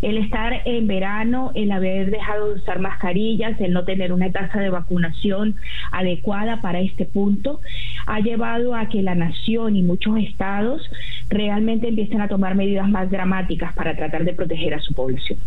[0.05, 4.61] El estar en verano, el haber dejado de usar mascarillas, el no tener una tasa
[4.61, 5.57] de vacunación
[5.93, 7.61] adecuada para este punto,
[8.07, 10.83] ha llevado a que la nación y muchos estados
[11.31, 15.39] realmente empiecen a tomar medidas más dramáticas para tratar de proteger a su población.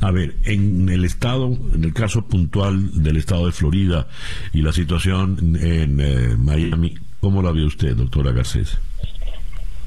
[0.00, 4.06] A ver, en el estado, en el caso puntual del estado de Florida
[4.52, 8.78] y la situación en eh, Miami, ¿Cómo la ve usted, doctora Garcés?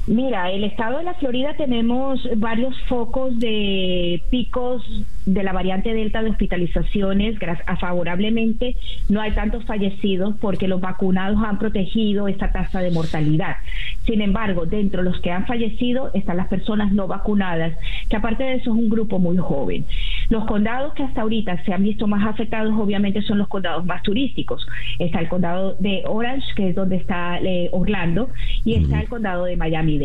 [0.08, 4.82] Mira, el estado de la Florida tenemos varios focos de picos
[5.26, 7.38] de la variante Delta de hospitalizaciones
[7.78, 8.74] favorablemente.
[9.08, 13.58] No hay tantos fallecidos porque los vacunados han protegido esta tasa de mortalidad.
[14.04, 17.78] Sin embargo, dentro de los que han fallecido están las personas no vacunadas,
[18.08, 19.84] que aparte de eso es un grupo muy joven.
[20.32, 24.02] Los condados que hasta ahorita se han visto más afectados obviamente son los condados más
[24.02, 24.66] turísticos.
[24.98, 28.30] Está el condado de Orange, que es donde está eh, Orlando,
[28.64, 29.98] y está el condado de Miami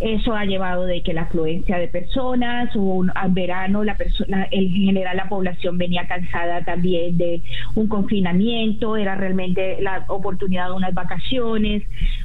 [0.00, 4.70] eso ha llevado de que la afluencia de personas, hubo un verano, la persona, en
[4.70, 7.42] general la población venía cansada también de
[7.74, 11.82] un confinamiento, era realmente la oportunidad de unas vacaciones.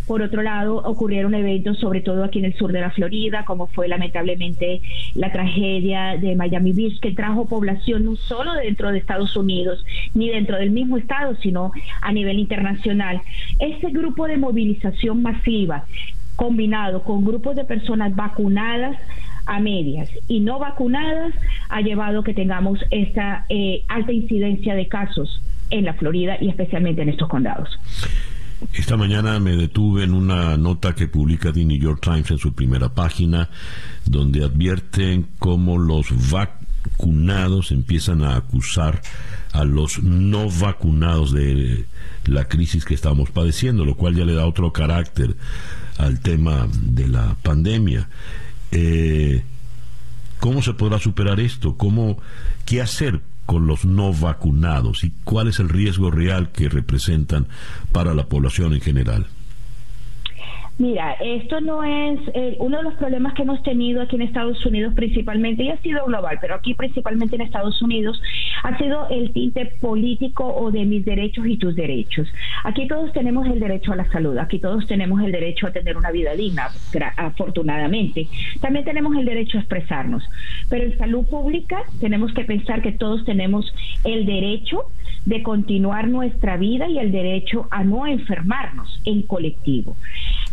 [0.08, 3.68] Por otro lado, ocurrieron eventos, sobre todo aquí en el sur de la Florida, como
[3.68, 4.82] fue lamentablemente
[5.16, 10.30] la tragedia de Miami Beach, que trajo población no solo dentro de Estados Unidos, ni
[10.30, 13.22] dentro del mismo estado, sino a nivel internacional.
[13.60, 15.86] Ese grupo de movilización masiva
[16.42, 18.98] combinado con grupos de personas vacunadas
[19.46, 21.36] a medias y no vacunadas
[21.70, 25.40] ha llevado que tengamos esta eh, alta incidencia de casos
[25.70, 27.70] en la Florida y especialmente en estos condados.
[28.74, 32.56] Esta mañana me detuve en una nota que publica The New York Times en su
[32.56, 33.50] primera página,
[34.08, 39.00] donde advierten cómo los vacunados empiezan a acusar
[39.54, 41.86] a los no vacunados de
[42.26, 45.36] la crisis que estamos padeciendo, lo cual ya le da otro carácter
[45.98, 48.08] al tema de la pandemia.
[48.72, 49.44] Eh,
[50.40, 51.78] ¿Cómo se podrá superar esto?
[51.78, 52.18] ¿Cómo,
[52.66, 55.04] ¿Qué hacer con los no vacunados?
[55.04, 57.48] ¿Y cuál es el riesgo real que representan
[57.92, 59.28] para la población en general?
[60.82, 64.66] Mira, esto no es eh, uno de los problemas que hemos tenido aquí en Estados
[64.66, 68.20] Unidos principalmente, y ha sido global, pero aquí principalmente en Estados Unidos,
[68.64, 72.28] ha sido el tinte político o de mis derechos y tus derechos.
[72.64, 75.98] Aquí todos tenemos el derecho a la salud, aquí todos tenemos el derecho a tener
[75.98, 76.70] una vida digna,
[77.18, 78.28] afortunadamente.
[78.60, 80.24] También tenemos el derecho a expresarnos,
[80.70, 84.86] pero en salud pública tenemos que pensar que todos tenemos el derecho
[85.26, 89.96] de continuar nuestra vida y el derecho a no enfermarnos en colectivo.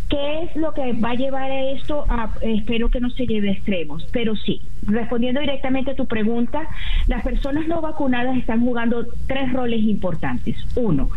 [0.09, 2.05] ¿Qué es lo que va a llevar a esto?
[2.41, 6.67] espero que no se lleve a extremos, pero sí, respondiendo directamente a tu pregunta,
[7.07, 10.55] las personas no vacunadas están jugando tres roles importantes.
[10.75, 11.09] Uno,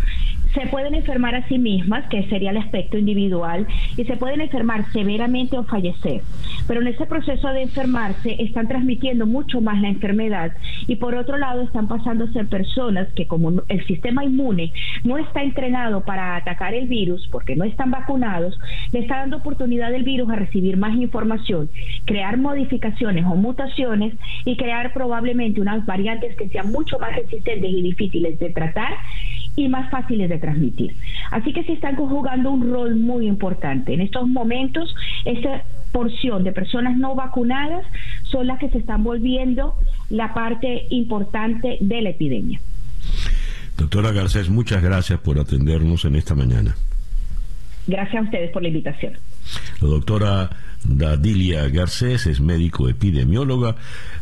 [0.54, 4.90] se pueden enfermar a sí mismas, que sería el aspecto individual, y se pueden enfermar
[4.92, 6.22] severamente o fallecer.
[6.66, 10.52] Pero en ese proceso de enfermarse están transmitiendo mucho más la enfermedad
[10.86, 14.72] y por otro lado están pasando a ser personas que como el sistema inmune
[15.04, 18.58] no está entrenado para atacar el virus porque no están vacunados,
[18.92, 21.68] le está dando oportunidad al virus a recibir más información,
[22.04, 27.82] crear modificaciones o mutaciones y crear probablemente unas variantes que sean mucho más resistentes y
[27.82, 28.92] difíciles de tratar
[29.56, 30.94] y más fáciles de transmitir.
[31.30, 33.94] Así que se están jugando un rol muy importante.
[33.94, 34.94] En estos momentos,
[35.24, 37.84] esta porción de personas no vacunadas
[38.24, 39.74] son las que se están volviendo
[40.10, 42.60] la parte importante de la epidemia.
[43.76, 46.74] Doctora Garcés, muchas gracias por atendernos en esta mañana.
[47.86, 49.14] Gracias a ustedes por la invitación.
[49.80, 50.50] La doctora
[50.84, 53.76] Dadilia Garcés es médico epidemióloga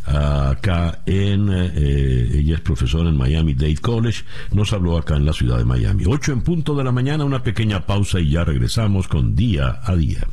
[0.06, 5.32] acá en, eh, ella es profesora en Miami Dade College, nos habló acá en la
[5.32, 6.04] ciudad de Miami.
[6.06, 9.94] Ocho en punto de la mañana, una pequeña pausa y ya regresamos con día a
[9.94, 10.26] día.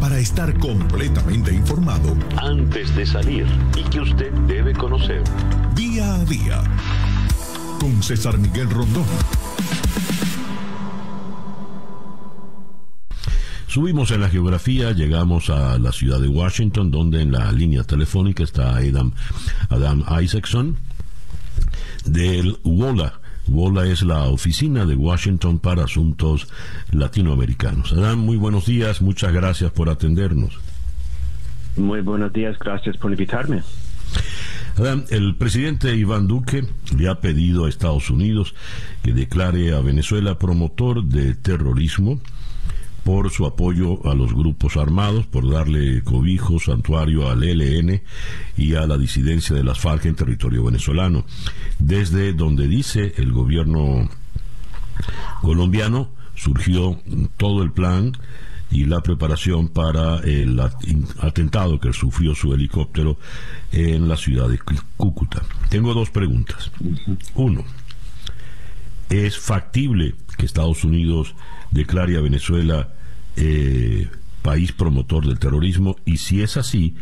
[0.00, 5.22] Para estar completamente informado antes de salir y que usted debe conocer.
[5.74, 6.62] Día a día
[7.80, 9.04] con César Miguel Rondón.
[13.68, 18.44] Subimos en la geografía, llegamos a la ciudad de Washington, donde en la línea telefónica
[18.44, 19.12] está Adam,
[19.68, 20.76] Adam Isaacson
[22.04, 23.20] del WOLA.
[23.48, 26.48] WOLA es la oficina de Washington para asuntos
[26.92, 27.92] latinoamericanos.
[27.92, 30.58] Adam, muy buenos días, muchas gracias por atendernos.
[31.76, 33.62] Muy buenos días, gracias por invitarme.
[34.76, 36.64] Adam, el presidente Iván Duque
[36.96, 38.54] le ha pedido a Estados Unidos
[39.02, 42.20] que declare a Venezuela promotor de terrorismo
[43.06, 48.02] por su apoyo a los grupos armados, por darle cobijo, santuario al ELN
[48.56, 51.24] y a la disidencia de las FARC en territorio venezolano.
[51.78, 54.10] Desde donde dice el gobierno
[55.40, 57.00] colombiano surgió
[57.36, 58.10] todo el plan
[58.72, 60.58] y la preparación para el
[61.20, 63.18] atentado que sufrió su helicóptero
[63.70, 64.58] en la ciudad de
[64.96, 65.42] Cúcuta.
[65.70, 66.72] Tengo dos preguntas.
[67.36, 67.62] Uno,
[69.10, 71.34] ¿es factible que Estados Unidos
[71.70, 72.88] declare a Venezuela
[73.36, 74.08] eh,
[74.42, 75.96] país promotor del terrorismo?
[76.04, 76.96] Y si es así,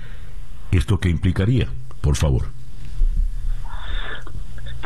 [0.72, 1.68] ¿esto qué implicaría?
[2.01, 2.47] Por favor.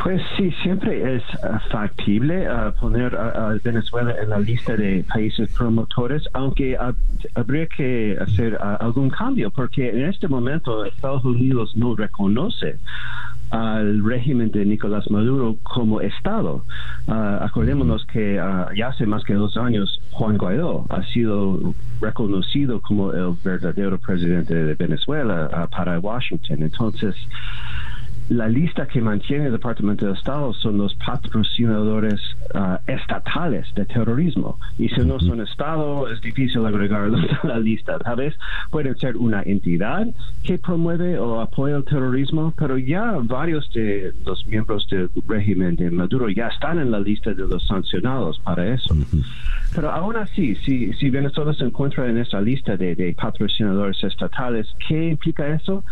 [0.01, 5.51] Pues sí, siempre es uh, factible uh, poner a, Venezuela en la lista de países
[5.51, 6.77] promotores, aunque
[7.35, 12.79] habría que hacer uh, algún cambio, porque en este momento Estados Unidos no reconoce
[13.51, 16.63] al régimen de Nicolás Maduro como Estado.
[17.07, 18.35] acordémonos que
[18.75, 24.53] ya hace más que dos años Juan Guaidó ha sido reconocido como el verdadero presidente
[24.53, 26.63] de Venezuela para Washington.
[26.63, 27.15] Entonces,
[28.29, 32.21] la lista que mantiene el Departamento de Estado son los patrocinadores
[32.53, 34.59] ah, estatales de terrorismo.
[34.77, 37.97] Y si no son Estado, es difícil agregarlos a la lista.
[37.97, 38.35] Tal vez
[38.69, 40.07] puede ser una entidad
[40.43, 45.89] que promueve o apoya el terrorismo, pero ya varios de los miembros del régimen de
[45.89, 48.95] Maduro ya están en la lista de los sancionados para eso.
[49.73, 54.67] Pero aún así, si, si Venezuela se encuentra en esa lista de, de patrocinadores estatales,
[54.87, 55.83] ¿qué implica eso?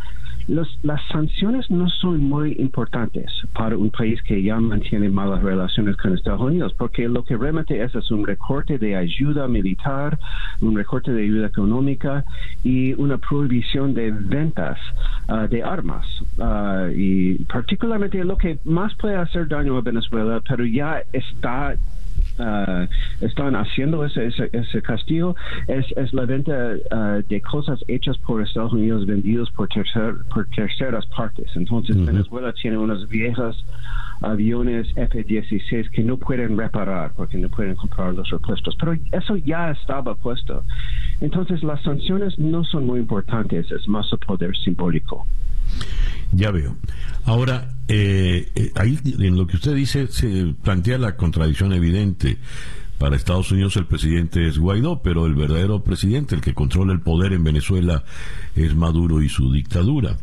[0.48, 6.14] Las sanciones no son muy importantes para un país que ya mantiene malas relaciones con
[6.14, 10.18] Estados Unidos, porque lo que realmente es es un recorte de ayuda militar,
[10.62, 12.24] un recorte de ayuda económica
[12.64, 14.78] y una prohibición de ventas
[15.28, 16.06] ah, de armas.
[16.40, 21.76] Ah, y particularmente lo que más puede hacer daño a Venezuela, pero ya está
[22.40, 22.88] uh,
[23.22, 25.36] están haciendo ese, ese, castigo
[25.68, 30.48] es, es, la venta uh, de cosas hechas por Estados Unidos vendidos por, tercer, por
[30.50, 31.50] terceras partes.
[31.56, 33.64] Entonces Venezuela tiene unos viejos
[34.22, 38.76] aviones F-16 que no pueden reparar porque no pueden comprar los repuestos.
[38.80, 40.64] Pero eso ya estaba puesto.
[41.22, 45.26] Entonces las sanciones no son muy importantes, es más el poder simbólico.
[46.32, 46.76] Ya veo.
[47.26, 52.38] Ahora, eh, eh, ahí en lo que usted dice se plantea la contradicción evidente.
[52.98, 57.02] Para Estados Unidos el presidente es Guaidó, pero el verdadero presidente, el que controla el
[57.02, 58.04] poder en Venezuela,
[58.56, 60.18] es Maduro y su dictadura.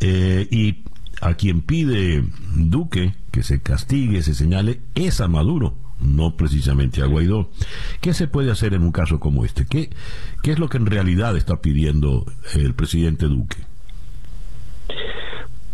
[0.00, 0.82] Eh, y
[1.20, 2.24] a quien pide
[2.56, 7.50] Duque que se castigue, se señale, es a Maduro, no precisamente a Guaidó.
[8.00, 9.66] ¿Qué se puede hacer en un caso como este?
[9.66, 9.90] ¿Qué,
[10.42, 13.58] qué es lo que en realidad está pidiendo el presidente Duque?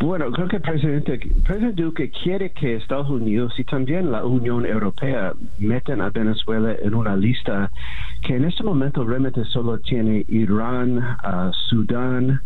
[0.05, 4.67] Bueno, creo que el presidente, presidente Duque quiere que Estados Unidos y también la Unión
[4.67, 7.71] Europea metan a Venezuela en una lista
[8.21, 12.39] que en este momento realmente solo tiene Irán, uh, Sudán,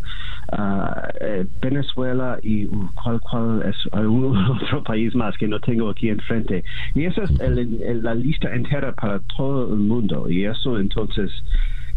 [0.53, 6.63] uh, Venezuela y cuál, cuál es algún otro país más que no tengo aquí enfrente.
[6.95, 10.29] Y esa es la lista entera para todo el mundo.
[10.29, 11.29] Y eso entonces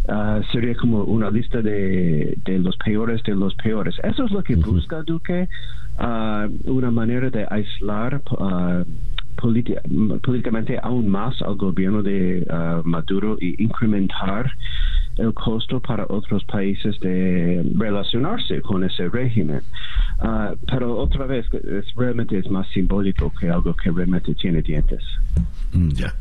[0.07, 3.95] Ah, sería como una lista de, de, los peores de los peores.
[4.03, 5.47] Eso es lo que busca Duque,
[5.97, 8.83] uh, una manera de aislar uh,
[9.37, 12.45] políticamente aún más al gobierno de
[12.83, 14.51] Maduro y incrementar
[15.17, 19.61] el costo para otros países de relacionarse con ese régimen.
[20.67, 25.01] pero otra vez, es, realmente es más simbólico que algo que realmente tiene dientes.
[25.73, 26.13] Mm, ya.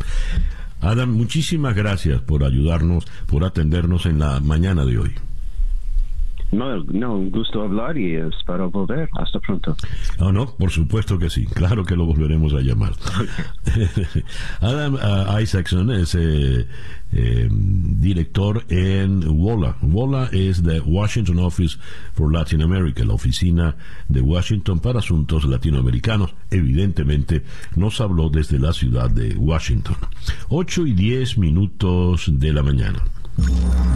[0.83, 5.15] Adam, muchísimas gracias por ayudarnos, por atendernos en la mañana de hoy.
[6.53, 9.09] No, no, un gusto hablar y espero volver.
[9.19, 9.75] Hasta pronto.
[10.19, 11.47] No, no, por supuesto que sí.
[11.47, 12.93] Claro que lo volveremos a llamar.
[14.61, 16.67] Adam uh, Isaacson es eh,
[17.13, 19.79] eh, director en WOLA.
[19.81, 21.79] WOLA es the Washington Office
[22.13, 23.75] for Latin America, la oficina
[24.09, 26.35] de Washington para asuntos latinoamericanos.
[26.51, 27.45] Evidentemente
[27.77, 29.97] nos habló desde la ciudad de Washington.
[30.51, 33.03] 8 y 10 minutos de la mañana.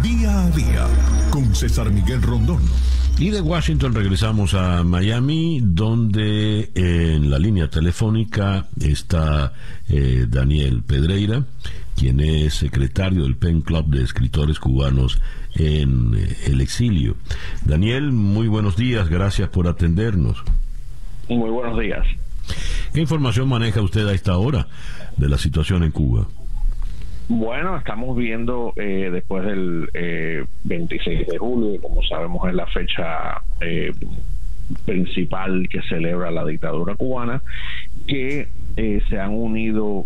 [0.02, 0.86] Día a día
[1.30, 2.62] con César Miguel Rondón.
[3.18, 9.52] Y de Washington regresamos a Miami, donde en la línea telefónica está
[9.88, 11.44] eh, Daniel Pedreira,
[11.96, 15.20] quien es secretario del Pen Club de Escritores Cubanos
[15.54, 17.16] en eh, el exilio.
[17.64, 20.42] Daniel, muy buenos días, gracias por atendernos.
[21.28, 22.06] Muy buenos días.
[22.92, 24.68] ¿Qué información maneja usted a esta hora
[25.16, 26.26] de la situación en Cuba?
[27.28, 29.88] Bueno, estamos viendo eh, después del
[30.62, 33.92] 26 eh, de julio, como sabemos es la fecha eh,
[34.84, 37.42] principal que celebra la dictadura cubana,
[38.06, 38.46] que
[39.08, 40.04] se han unido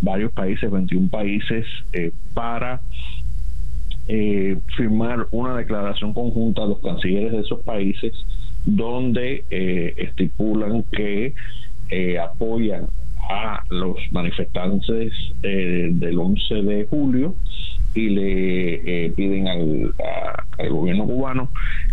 [0.00, 1.66] varios países, 21 países,
[2.34, 2.80] para
[4.76, 8.12] firmar una declaración conjunta a los cancilleres de esos países
[8.64, 9.44] donde
[9.96, 11.34] estipulan que
[12.20, 12.86] apoyan
[13.28, 15.12] a los manifestantes
[15.42, 17.34] eh, del 11 de julio
[17.94, 19.94] y le eh, piden al,
[20.70, 21.48] gobierno cubano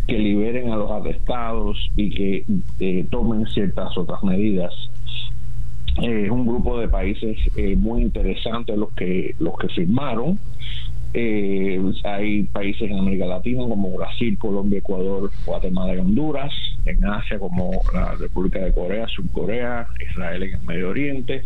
[0.08, 2.46] que liberen a los arrestados y que
[2.80, 4.74] eh, tomen ciertas otras medidas.
[6.02, 7.38] Es un grupo de países
[7.78, 10.40] muy interesantes los que los que firmaron.
[12.04, 16.52] hay países en América Latina como Brasil, Colombia, Ecuador, Guatemala y Honduras
[16.86, 21.46] en Asia como la República de Corea, Subcorea, Israel en el Medio Oriente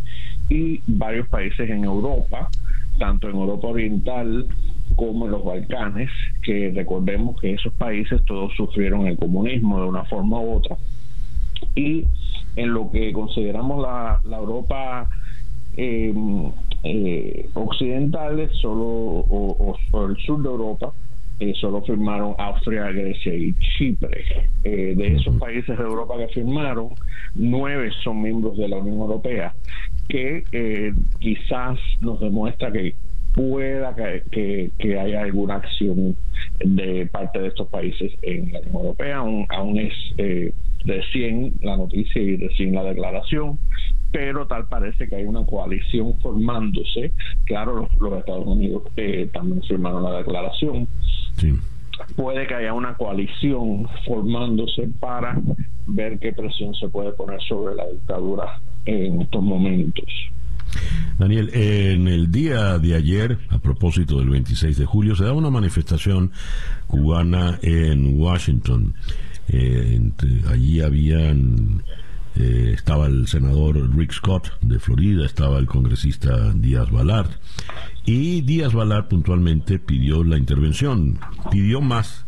[0.50, 2.50] y varios países en Europa,
[2.98, 4.48] tanto en Europa Oriental
[4.96, 6.10] como en los Balcanes,
[6.44, 10.78] que recordemos que esos países todos sufrieron el comunismo de una forma u otra.
[11.76, 12.06] Y
[12.56, 15.08] en lo que consideramos la, Europa
[15.76, 16.52] em,
[16.84, 19.78] eh, occidental, solo o,
[20.10, 20.94] el sur de Europa,
[21.40, 24.24] eh, solo firmaron Austria, Grecia y Chipre.
[24.64, 26.90] Eh, de esos países de Europa que firmaron,
[27.36, 29.54] nueve son miembros de la Unión Europea,
[30.10, 32.96] que eh, quizás nos demuestra que
[33.36, 36.16] pueda que, que, haya alguna acción
[36.60, 39.18] de parte de estos países en la Unión Europea.
[39.18, 39.94] Aún, aún es
[40.86, 43.60] recién la noticia y recién la declaración,
[44.12, 47.12] pero tal parece que hay una coalición formándose.
[47.46, 48.84] Claro, los, Estados Unidos
[49.34, 50.88] también firmaron la declaración
[52.16, 55.40] Puede que haya una coalición formándose para
[55.88, 60.06] ver qué presión se puede poner sobre la dictadura en estos momentos.
[61.18, 65.50] Daniel, en el día de ayer, a propósito del 26 de julio, se da una
[65.50, 66.32] manifestación
[66.86, 68.94] cubana en Washington.
[69.50, 70.00] Eh,
[70.52, 71.84] allí habían
[72.40, 77.32] eh, estaba el senador Rick Scott de Florida, estaba el congresista Díaz Balart
[78.08, 81.20] y Díaz Balart puntualmente pidió la intervención,
[81.52, 82.26] pidió más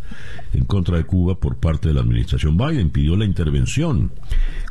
[0.54, 4.12] en contra de Cuba por parte de la administración Biden, pidió la intervención.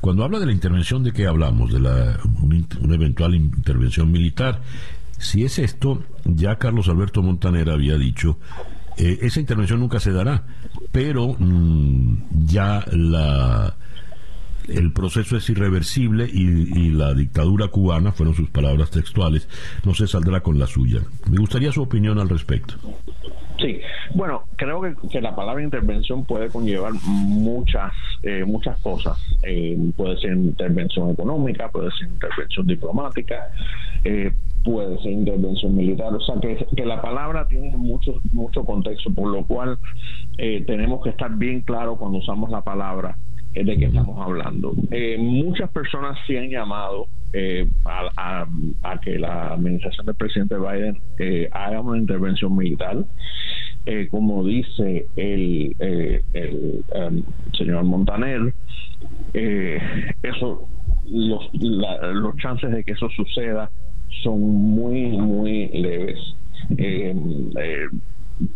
[0.03, 1.73] Cuando habla de la intervención, ¿de qué hablamos?
[1.73, 4.61] De la, una, eventual intervención militar.
[5.17, 8.39] Si es esto, ya Carlos Alberto Montanera había dicho,
[8.99, 10.45] eh, esa intervención nunca se dará,
[10.93, 13.77] pero mm, ya la
[14.69, 19.49] el proceso es irreversible y, la dictadura cubana, fueron sus palabras textuales,
[19.85, 21.01] no se saldrá con la suya.
[21.31, 22.75] Me gustaría su opinión al respecto.
[23.59, 23.81] Sí,
[24.15, 27.93] bueno, creo que, la palabra intervención puede conllevar muchas
[28.23, 29.19] eh, muchas cosas.
[29.43, 33.51] Eh, puede ser intervención económica, puede ser intervención diplomática,
[34.05, 34.33] eh,
[34.65, 36.15] puede ser intervención militar.
[36.15, 39.79] O sea, que, que, la palabra tiene mucho, mucho contexto, por lo cual
[40.37, 43.17] tenemos que estar bien claro cuando usamos la palabra
[43.55, 44.75] de qué estamos hablando.
[44.91, 48.47] Eh, muchas personas sí han llamado eh, a,
[49.03, 53.05] que la administración del presidente Biden eh, haga una intervención militar.
[54.11, 57.23] como dice el, el um,
[57.57, 58.53] señor Montaner,
[59.33, 60.69] eso
[61.07, 63.71] los, los chances de que eso suceda
[64.23, 66.19] son muy, muy leves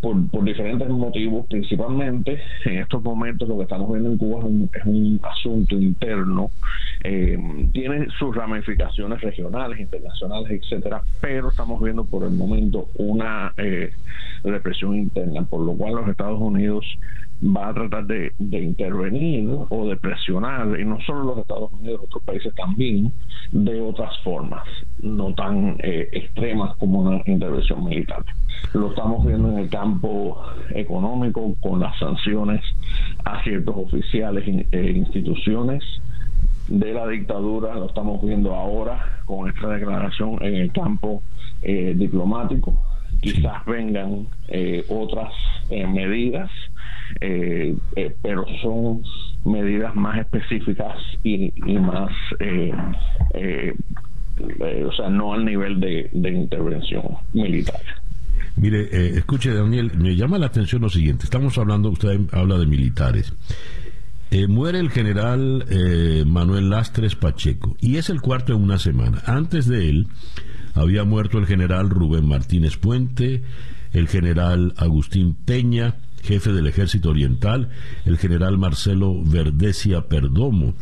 [0.00, 4.84] por, por, diferentes motivos, principalmente en estos momentos lo que estamos viendo en Cuba es
[4.84, 6.50] un, asunto interno,
[7.04, 7.38] eh,
[7.72, 13.92] tiene sus ramificaciones regionales, internacionales, etcétera, pero estamos viendo por el momento una eh,
[14.44, 16.84] represión interna, por lo cual los Estados Unidos
[17.42, 22.22] va a tratar de, intervenir o de presionar, y no solo los Estados Unidos, otros
[22.22, 23.12] países también,
[23.50, 24.62] de otras formas,
[25.00, 28.24] no tan eh, extremas como una intervención militar.
[28.74, 30.40] Lo estamos viendo en el campo
[30.70, 32.62] económico con las sanciones
[33.24, 35.82] a ciertos oficiales e instituciones
[36.68, 41.22] de la dictadura, lo estamos viendo ahora con esta declaración en el campo
[41.62, 42.80] eh, diplomático.
[43.20, 45.32] Quizás vengan eh, otras
[45.70, 46.50] medidas
[47.20, 49.02] eh, eh, pero son
[49.44, 52.72] medidas más específicas y, más, eh,
[54.86, 57.02] o sea, no al nivel de, intervención
[57.32, 57.80] militar.
[58.56, 63.32] Mire, escuche Daniel, me llama la atención lo siguiente, estamos hablando, usted habla de militares.
[64.48, 65.64] muere el general
[66.26, 69.22] Manuel Lastres Pacheco y es el cuarto en una semana.
[69.26, 70.06] Antes de él
[70.74, 73.42] había muerto el general Rubén Martínez Puente,
[73.92, 77.68] el general Agustín Peña, jefe del ejército oriental,
[78.06, 80.74] el general Marcelo Verdesia Perdomo.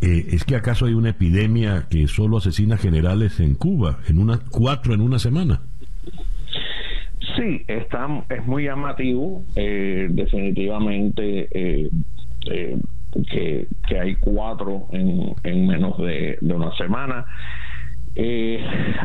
[0.00, 4.40] Eh, ¿Es que acaso hay una epidemia que solo asesina generales en Cuba, en una,
[4.50, 5.62] cuatro en una semana?
[7.36, 11.90] Sí, está, es muy llamativo, eh, definitivamente, eh,
[13.30, 13.66] que,
[13.98, 17.24] hay cuatro en, en menos de una semana.
[18.14, 18.62] Eh,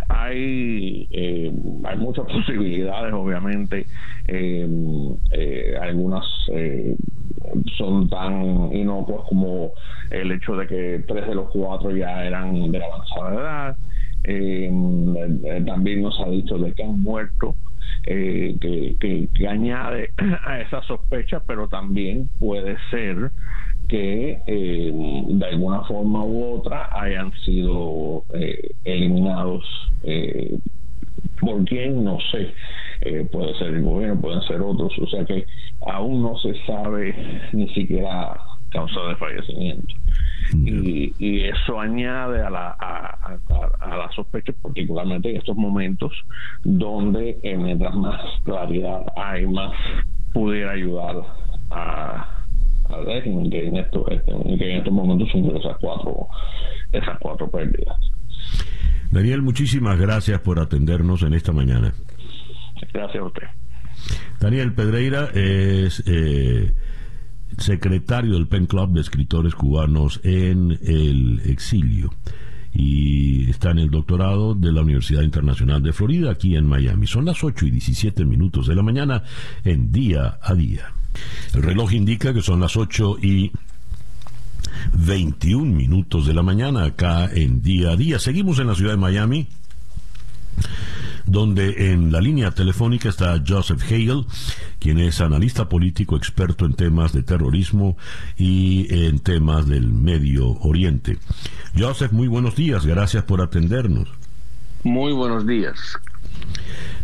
[0.09, 1.51] hay, eh,
[1.85, 3.85] hay muchas posibilidades, obviamente.
[4.27, 4.67] Eh,
[5.31, 6.25] eh, algunas
[7.77, 9.71] son tan inocuas como
[10.09, 13.77] el hecho de que tres de los cuatro ya eran de avanzada
[14.25, 15.65] edad.
[15.65, 17.55] también nos ha dicho de que han muerto.
[18.03, 20.11] que, que, añade
[20.45, 23.31] a esa sospecha, pero también puede ser
[23.87, 24.91] que eh,
[25.27, 29.63] de alguna forma u otra hayan sido eh, eliminados
[30.03, 30.57] eh,
[31.39, 32.53] por quién no sé.
[33.31, 34.91] Puede ser el gobierno pueden ser otros.
[34.99, 35.45] O sea que
[35.85, 37.13] aún no se sabe
[37.53, 38.35] ni siquiera
[38.71, 39.95] causa de fallecimiento.
[40.53, 46.13] Y, eso añade a la, a, la sospecha, particularmente en estos momentos,
[46.63, 49.73] donde eh, mientras más claridad hay, más
[50.33, 51.23] pudiera ayudar
[51.71, 52.36] a,
[53.05, 56.27] régimen que en, esto, en estos momentos son esas cuatro,
[56.91, 57.97] esas cuatro pérdidas.
[59.11, 61.93] Daniel, muchísimas gracias por atendernos en esta mañana.
[62.93, 63.47] Gracias a usted.
[64.39, 66.73] Daniel Pedreira es eh,
[67.57, 72.11] secretario del Pen Club de Escritores Cubanos en el exilio
[72.73, 77.07] y está en el doctorado de la Universidad Internacional de Florida aquí en Miami.
[77.07, 79.23] Son las 8 y 17 minutos de la mañana
[79.63, 80.93] en día a día.
[81.53, 83.51] El reloj indica que son las 8 y
[84.93, 88.19] 21 minutos de la mañana acá en día a día.
[88.19, 89.47] Seguimos en la ciudad de Miami
[91.27, 94.25] donde en la línea telefónica está Joseph Hagel,
[94.79, 97.97] quien es analista político experto en temas de terrorismo
[98.37, 101.19] y en temas del Medio Oriente.
[101.77, 104.07] Joseph, muy buenos días, gracias por atendernos.
[104.83, 105.77] Muy buenos días.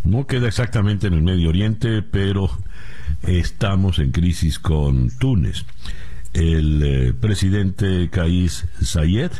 [0.06, 2.50] No queda exactamente en el Medio Oriente, pero
[3.28, 5.66] estamos en crisis con Túnez.
[6.34, 9.32] El eh, presidente Kais Sayed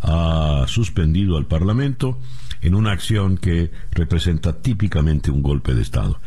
[0.00, 2.18] ha suspendido al Parlamento
[2.60, 6.20] en una acción que representa típicamente un golpe de Estado.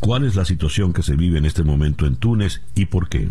[0.00, 3.28] ¿Cuál es la situación que se vive en este momento en Túnez y por qué?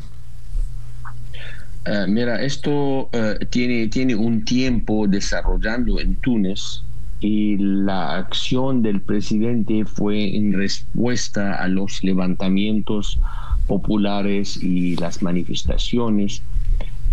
[1.85, 6.83] Eh, mira, esto eh, tiene, tiene un tiempo desarrollando en Túnez
[7.21, 13.19] y la acción del presidente fue en respuesta a los levantamientos
[13.67, 16.41] populares y las manifestaciones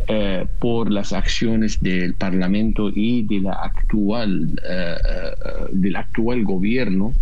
[0.09, 7.13] eh, por las acciones del Parlamento y de la actual, eh, eh, del actual gobierno,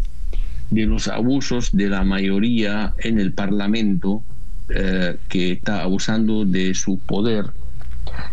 [0.70, 4.22] de los abusos de la mayoría en el Parlamento
[4.66, 7.44] que está abusando de su poder.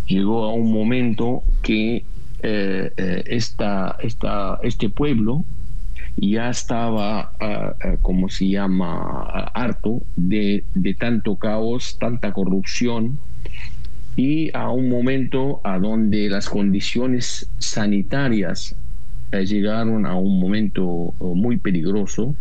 [0.07, 2.05] Llegó a un momento que
[2.43, 5.45] esta, esta, este pueblo
[6.17, 7.31] ya estaba,
[8.01, 13.19] como se llama, harto de, de tanto caos, tanta corrupción,
[14.15, 18.75] y a un momento a donde las condiciones sanitarias
[19.31, 22.35] eh, llegaron a un momento eh, muy peligroso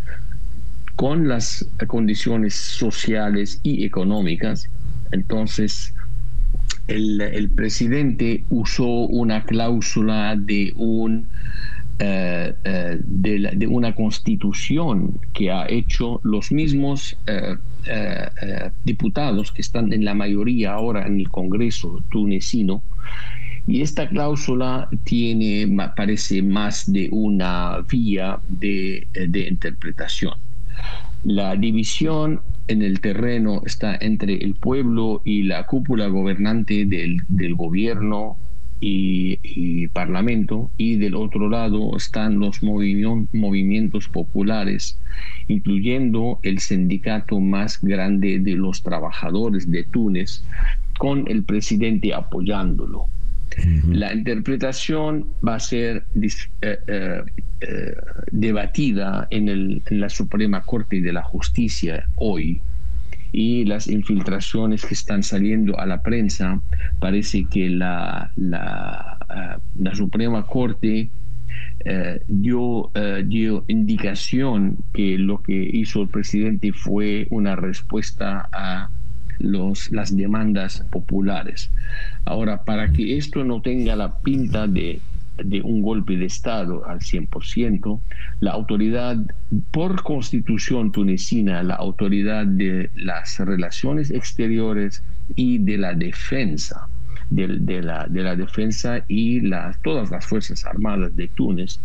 [0.97, 4.69] con las condiciones sociales y económicas.
[5.13, 5.95] Entonces,
[6.91, 11.29] el, presidente usó una cláusula de un
[12.03, 20.07] eh, de, una constitución que ha hecho los mismos eh, eh, diputados que están en
[20.07, 22.83] la mayoría ahora en el Congreso tunecino.
[23.67, 30.33] Y esta cláusula tiene, parece, más de una vía de, de interpretación.
[31.25, 37.55] La división en el terreno está entre el pueblo y la cúpula gobernante del, del
[37.57, 38.37] gobierno
[38.81, 44.99] y, Parlamento, y del otro lado están los movimientos populares,
[45.49, 50.45] incluyendo el sindicato más grande de los trabajadores de Túnez,
[50.99, 53.07] con el presidente apoyándolo.
[53.89, 57.23] La interpretación va a ser eh, eh,
[57.61, 57.95] eh,
[58.31, 62.61] debatida en, en la Suprema Corte de la Justicia hoy.
[63.33, 66.61] Y las infiltraciones que están saliendo a la prensa,
[66.99, 69.19] parece que la, la,
[69.85, 71.09] eh, Suprema Corte
[72.27, 72.91] dio,
[73.25, 78.91] dio indicación que lo que hizo el presidente fue una respuesta a
[79.41, 81.71] los, las demandas populares.
[82.25, 85.01] Ahora, para que esto no tenga la pinta de
[85.63, 88.01] un golpe de Estado al 100%,
[88.41, 89.17] la autoridad,
[89.71, 95.03] por constitución tunecina, la autoridad de las relaciones exteriores
[95.35, 96.89] y de la defensa,
[97.31, 97.49] de,
[97.83, 101.81] la, de la, defensa y las, todas las Fuerzas Armadas de Túnez,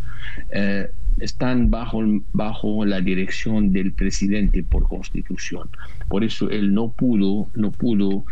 [0.52, 0.90] eh,
[1.20, 2.02] están bajo,
[2.34, 5.70] bajo la dirección del presidente por constitución.
[6.08, 8.26] Por eso él no pudo, no pudo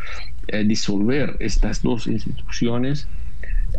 [0.48, 3.08] eh, disolver estas dos instituciones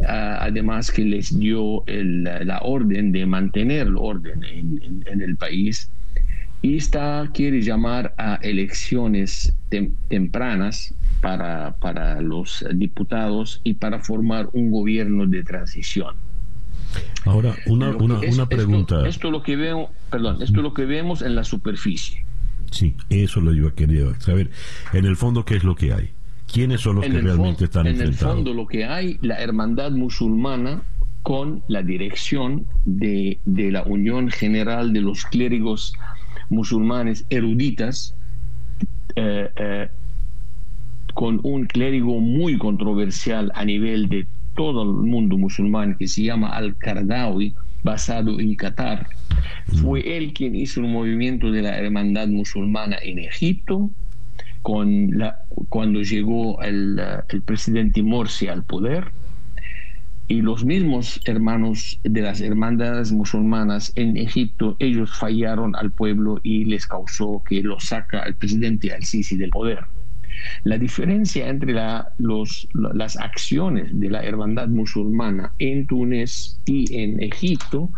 [0.06, 5.90] además que les dio la orden de mantener el orden en, el país
[6.62, 9.54] y está, quiere llamar a elecciones
[10.08, 16.16] tempranas para, para los diputados y para formar un gobierno de transición.
[17.24, 19.06] Ahora, una, una, una pregunta.
[19.06, 22.24] Esto, lo que veo, perdón, esto es lo que vemos en la superficie.
[22.70, 24.50] Sí, eso lo yo quería saber.
[24.92, 26.10] En el fondo, ¿qué es lo que hay?
[26.52, 28.22] ¿Quiénes son los que realmente están enfrentados?
[28.22, 30.82] En el fondo lo que hay, la hermandad musulmana
[31.22, 35.94] con la dirección de, la Unión General de los Clérigos
[36.50, 38.14] Musulmanes Eruditas,
[39.16, 39.88] eh, eh,
[41.14, 46.48] con un clérigo muy controversial a nivel de todo el mundo musulmán que se llama
[46.50, 49.06] Al-Qardawi, basado en Qatar.
[49.82, 53.90] Fue él quien hizo un movimiento de la hermandad musulmana en Egipto,
[54.62, 59.12] con la, cuando llegó el, el presidente Morsi al poder
[60.26, 66.64] y los mismos hermanos de las hermandades musulmanas en Egipto, ellos fallaron al pueblo y
[66.64, 69.80] les causó que lo saca el presidente al-Sisi del poder.
[70.64, 77.22] La diferencia entre la, los, las acciones de la hermandad musulmana en Túnez y en
[77.22, 77.90] Egipto,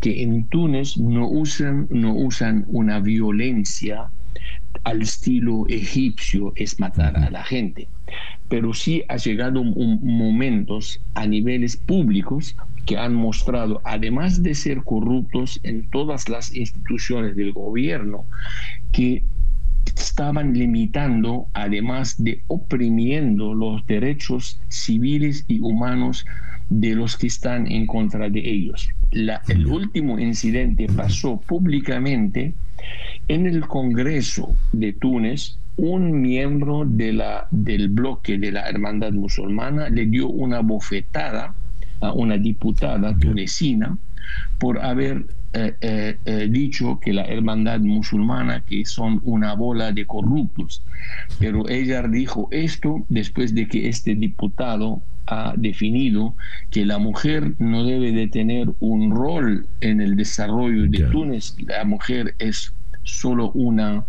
[0.00, 4.10] que en Túnez no usan, no usan una violencia
[4.84, 7.88] al estilo egipcio, es matar a la gente.
[8.48, 12.56] Pero sí ha llegado un, momentos a niveles públicos
[12.86, 18.24] que han mostrado, además de ser corruptos en todas las instituciones del gobierno,
[18.92, 19.24] que
[19.96, 26.26] estaban limitando, además de oprimiendo los derechos civiles y humanos
[26.70, 28.88] de los que están en contra de ellos.
[29.10, 32.54] el último incidente pasó públicamente
[33.28, 39.88] en el Congreso de Túnez, un miembro de la, del bloque de la Hermandad Musulmana
[39.88, 41.54] le dio una bofetada
[42.00, 43.96] a una diputada tunecina
[44.58, 45.24] por haber
[45.54, 50.82] eh, eh, eh, dicho que la hermandad musulmana que son una bola de corruptos.
[51.38, 56.34] Pero ella dijo esto después de que este diputado ha definido
[56.70, 61.56] que la mujer no debe de tener un rol en el desarrollo de Túnez.
[61.66, 64.04] La mujer es solo una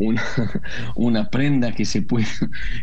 [0.00, 0.24] una,
[0.96, 2.26] una, prenda que se puede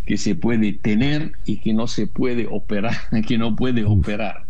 [0.06, 2.96] que se puede tener y que no se puede operar
[3.28, 4.46] que no puede operar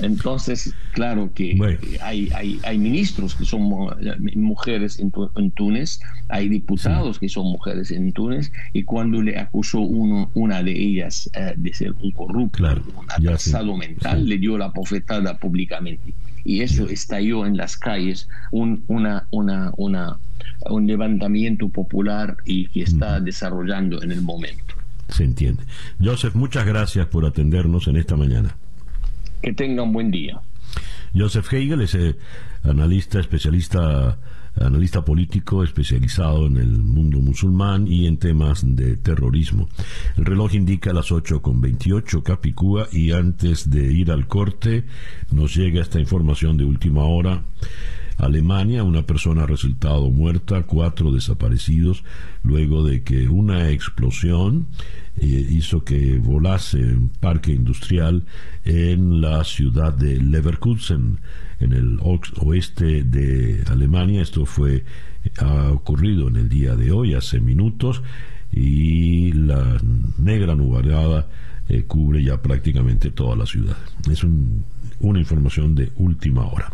[0.00, 1.58] entonces claro que
[2.02, 3.62] hay, hay, hay, ministros que son
[4.34, 10.30] mujeres en, Túnez hay diputados que son mujeres en Túnez y cuando le acusó uno
[10.34, 12.64] una de ellas eh, de ser un corrupto
[12.96, 16.14] un atrasado mental le dio la bofetada públicamente.
[16.44, 20.18] Y eso estalló en las calles un, una, una, una,
[20.70, 24.74] un levantamiento popular y que está desarrollando en el momento.
[25.08, 25.64] Se entiende.
[26.02, 28.56] Joseph, muchas gracias por atendernos en esta mañana.
[29.42, 30.40] Que tenga un buen día.
[31.14, 32.16] Joseph Hegel es eh,
[32.62, 34.18] analista, especialista
[34.60, 39.68] analista político especializado en el mundo musulmán y en temas de terrorismo.
[40.16, 44.84] El reloj indica las 8 con 28 Capicúa y antes de ir al corte
[45.30, 47.42] nos llega esta información de última hora.
[48.16, 52.02] Alemania, una persona ha resultado muerta, cuatro desaparecidos,
[52.42, 54.66] luego de que una explosión
[55.20, 58.24] eh, hizo que volase un parque industrial
[58.64, 61.18] en la ciudad de Leverkusen,
[61.60, 64.22] en el oeste de Alemania.
[64.22, 64.84] Esto fue
[65.38, 68.02] ha ocurrido en el día de hoy, hace minutos,
[68.52, 69.78] y la
[70.18, 71.28] negra nubarada
[71.68, 73.76] eh, cubre ya prácticamente toda la ciudad.
[74.10, 74.24] Es
[75.00, 76.72] una información de última hora.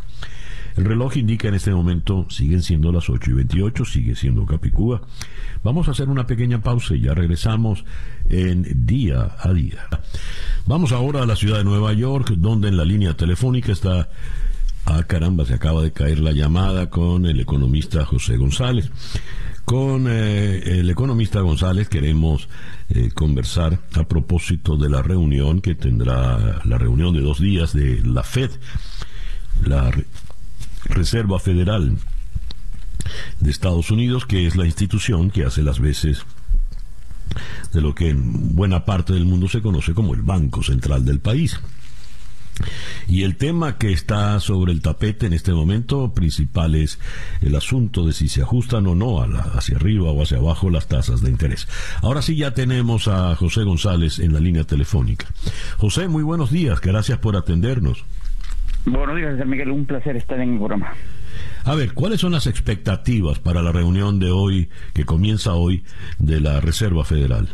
[0.76, 5.02] El reloj indica en este momento, siguen siendo las 8 y 28, sigue siendo Capicúa.
[5.64, 7.84] Vamos a hacer una pequeña pausa y ya regresamos
[8.28, 9.88] en día a día.
[10.66, 14.08] Vamos ahora a la ciudad de Nueva York, donde en la línea telefónica está
[14.86, 18.90] Ah, caramba, se acaba de caer la llamada con el economista José González.
[19.64, 22.48] Con eh, el economista González queremos
[22.90, 28.02] eh, conversar a propósito de la reunión que tendrá la reunión de dos días de
[28.04, 28.50] la Fed,
[29.64, 29.90] la
[30.84, 31.96] Reserva Federal
[33.40, 36.24] de Estados Unidos, que es la institución que hace las veces
[37.72, 41.20] de lo que en buena parte del mundo se conoce como el Banco Central del
[41.20, 41.60] país.
[43.08, 47.00] Y el tema que está sobre el tapete en este momento principal es
[47.40, 51.20] el asunto de si se ajustan o no hacia arriba o hacia abajo las tasas
[51.20, 51.66] de interés.
[52.00, 55.26] Ahora sí ya tenemos a José González en la línea telefónica.
[55.78, 58.04] José, muy buenos días, gracias por atendernos.
[58.86, 60.92] Buenos días, Miguel, un placer estar en el programa.
[61.66, 65.82] A ver, ¿cuáles son las expectativas para la reunión de hoy, que comienza hoy,
[66.18, 67.48] de la Reserva Federal?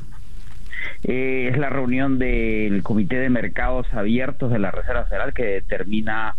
[1.04, 6.34] Eh, es la reunión del Comité de Mercados Abiertos de la Reserva Federal que determina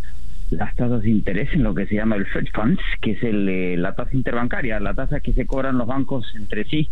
[0.49, 3.47] las tasas de interés en lo que se llama el Fed Funds, que es el,
[3.47, 6.89] eh, la tasa interbancaria, la tasa que se cobran los bancos entre sí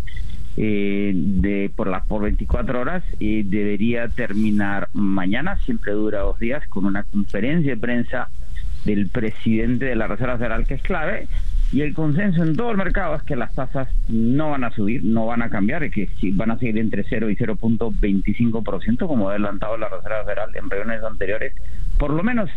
[0.56, 6.66] eh, de por las por 24 horas y debería terminar mañana, siempre dura dos días,
[6.70, 8.30] con una conferencia de prensa
[8.86, 11.28] del presidente de la Reserva Federal que es clave
[11.72, 15.04] y el consenso en todo el mercado es que las tasas no van a subir,
[15.04, 19.34] no van a cambiar, y que van a seguir entre 0 y 0.25%, como ha
[19.34, 21.54] adelantado la Reserva Federal en reuniones anteriores,
[22.00, 22.50] por lo menos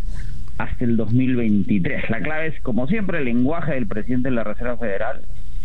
[0.56, 2.08] hasta el 2023.
[2.08, 5.22] La clave es, como siempre, el lenguaje del presidente de la Reserva Federal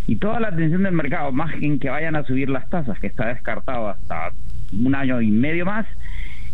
[0.08, 3.08] Y toda la atención del mercado, más en que vayan a subir las tasas, que
[3.08, 4.32] está descartado hasta
[4.74, 5.86] un año y medio más,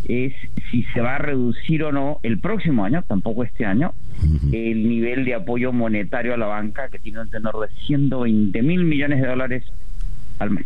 [0.08, 0.34] es
[0.70, 3.94] si se va a reducir o no el próximo año, tampoco este año,
[4.52, 8.84] el nivel de apoyo monetario a la banca, que tiene un tenor de 120 mil
[8.84, 9.64] millones de dólares
[10.40, 10.66] al mes.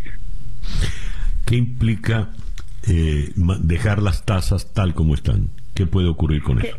[1.46, 2.30] ¿Qué implica
[2.88, 3.32] eh,
[3.62, 5.50] dejar las tasas tal como están?
[5.74, 6.78] ¿Qué puede ocurrir con eso?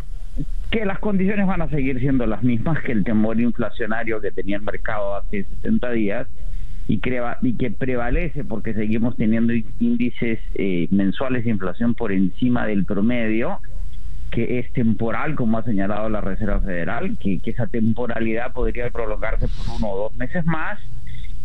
[0.70, 4.56] Que las condiciones van a seguir siendo las mismas que el temor inflacionario que tenía
[4.56, 6.28] el mercado hace 70 días
[6.88, 7.00] y,
[7.42, 13.60] y que prevalece porque seguimos teniendo índices eh, mensuales de inflación por encima del promedio,
[14.30, 19.48] que es temporal, como ha señalado la Reserva Federal, que, que esa temporalidad podría prolongarse
[19.48, 20.80] por uno o dos meses más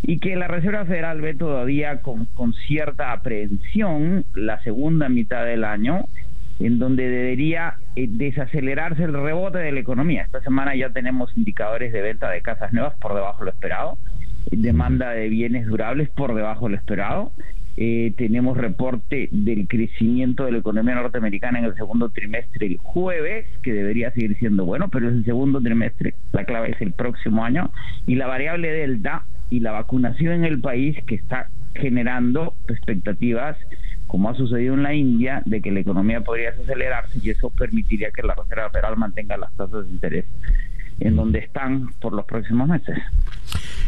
[0.02, 5.64] y que la Reserva Federal ve todavía con, con cierta aprehensión la segunda mitad del
[5.64, 6.06] año
[6.60, 10.24] en donde debería eh, desacelerarse el rebote de la economía.
[10.24, 13.98] Esta semana ya tenemos indicadores de venta de casas nuevas por debajo de lo esperado
[14.52, 17.32] demanda de bienes durables por debajo de lo esperado.
[17.76, 23.48] Eh, tenemos reporte del crecimiento de la economía norteamericana en el segundo trimestre el jueves,
[23.64, 27.44] que debería seguir siendo bueno, pero es el segundo trimestre, la clave es el próximo
[27.44, 27.72] año,
[28.06, 33.58] y la variable delta y la vacunación en el país que está generando expectativas,
[34.06, 38.12] como ha sucedido en la India, de que la economía podría acelerarse y eso permitiría
[38.12, 40.26] que la Reserva Federal mantenga las tasas de interés
[41.00, 42.98] en donde están por los próximos meses.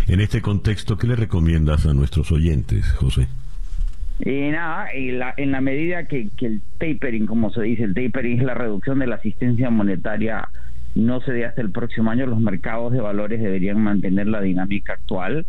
[0.08, 3.28] En este contexto, ¿qué le recomiendas a nuestros oyentes, José?
[4.20, 8.46] Y nada, en la medida que, que, el tapering, como se dice, el tapering es
[8.46, 10.48] la reducción de la asistencia monetaria,
[10.94, 14.94] no se dé hasta el próximo año, los mercados de valores deberían mantener la dinámica
[14.94, 15.46] actual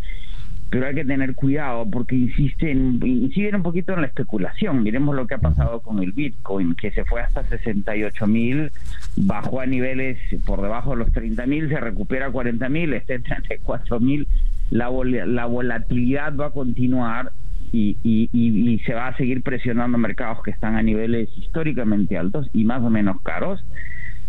[0.70, 4.82] pero hay que tener cuidado porque insisten, inciden un poquito en la especulación.
[4.82, 8.72] Miremos lo que ha pasado con el Bitcoin, que se fue hasta 68 mil,
[9.16, 13.14] bajó a niveles por debajo de los 30 mil, se recupera a 40 mil, está
[13.14, 14.26] en 34 mil.
[14.70, 17.30] La, la volatilidad va a continuar
[17.72, 22.48] y, y, y, se va a seguir presionando mercados que están a niveles históricamente altos
[22.52, 23.64] y más o menos caros.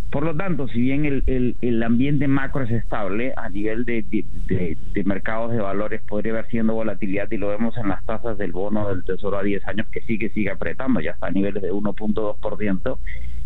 [0.09, 5.03] Por lo tanto, si bien el, el, ambiente macro es estable, a nivel de, de,
[5.03, 8.87] mercados de valores podría haber siendo volatilidad y lo vemos en las tasas del bono
[8.87, 11.73] del Tesoro a 10 años que sí que sigue apretando, ya está a niveles de
[11.73, 12.97] 1.2%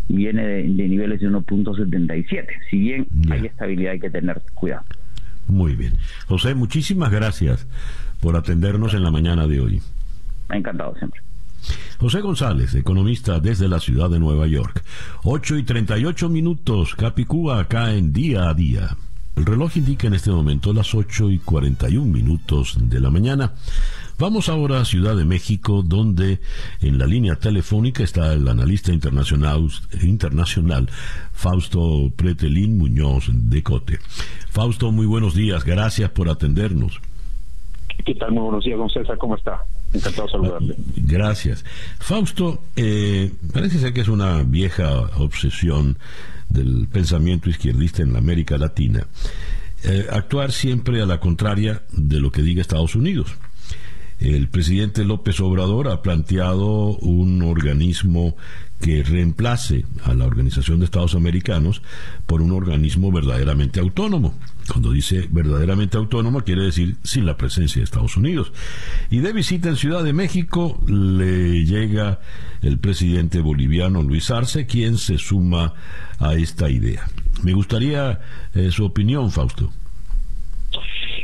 [0.08, 2.46] y viene de, niveles de 1.77.
[2.70, 4.84] Si bien hay estabilidad hay que tener cuidado.
[5.48, 5.94] Muy bien.
[6.28, 7.66] José, muchísimas gracias
[8.20, 9.82] por atendernos en la mañana de hoy.
[10.48, 11.20] Encantado siempre.
[11.98, 14.84] José González, economista desde la ciudad de Nueva York.
[15.24, 18.96] 8 y 38 minutos, Capicúa acá en día a día.
[19.34, 23.54] El reloj indica en este momento las 8 y 41 minutos de la mañana.
[24.18, 26.40] Vamos ahora a Ciudad de México, donde
[26.80, 29.68] en la línea telefónica está el analista internacional,
[30.02, 30.88] internacional
[31.32, 33.98] Fausto Pretelín Muñoz de Cote.
[34.50, 37.00] Fausto, muy buenos días, gracias por atendernos.
[38.04, 38.32] ¿Qué tal?
[38.32, 39.62] Muy buenos días, don César, ¿cómo está?
[40.96, 41.64] Gracias.
[41.98, 45.98] Fausto, eh, parece ser que es una vieja obsesión
[46.48, 49.06] del pensamiento izquierdista en América Latina.
[49.84, 53.34] Eh, actuar siempre a la contraria de lo que diga Estados Unidos.
[54.20, 58.36] El presidente López Obrador ha planteado un organismo
[58.80, 61.82] que reemplace a la Organización de Estados Americanos
[62.26, 64.34] por un organismo verdaderamente autónomo.
[64.70, 68.52] Cuando dice verdaderamente autónomo quiere decir sin la presencia de Estados Unidos.
[69.10, 72.20] Y de visita en Ciudad de México le llega
[72.62, 75.74] el presidente boliviano Luis Arce, quien se suma
[76.18, 77.08] a esta idea.
[77.42, 78.20] Me gustaría
[78.54, 79.70] eh, su opinión, Fausto.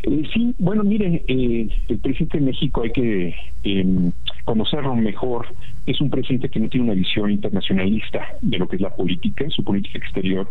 [0.02, 3.34] Eh, sí, bueno, mire, eh, el presidente de México hay que
[3.64, 4.12] em,
[4.44, 5.46] conocerlo mejor.
[5.86, 9.44] Es un presidente que no tiene una visión internacionalista de lo que es la política,
[9.50, 10.50] su política exterior,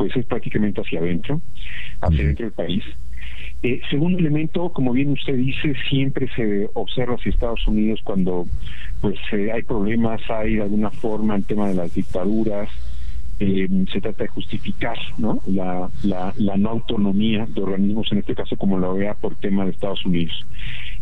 [0.00, 1.42] pues es prácticamente hacia adentro,
[2.00, 2.82] hacia adentro del país.
[3.62, 8.46] Eh, segundo elemento, como bien usted dice, siempre se observa hacia Estados Unidos cuando
[9.02, 12.70] pues hay problemas, hay de alguna forma el tema de las dictaduras,
[13.40, 15.42] eh, se trata de justificar ¿no?
[15.46, 19.72] La, la, no autonomía de organismos, en este caso como la OEA, por tema de
[19.72, 20.46] Estados Unidos.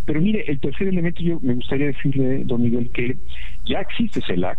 [0.07, 3.17] Pero mire, el tercer elemento yo me gustaría decirle, don Miguel, que
[3.65, 4.59] ya existe CELAC,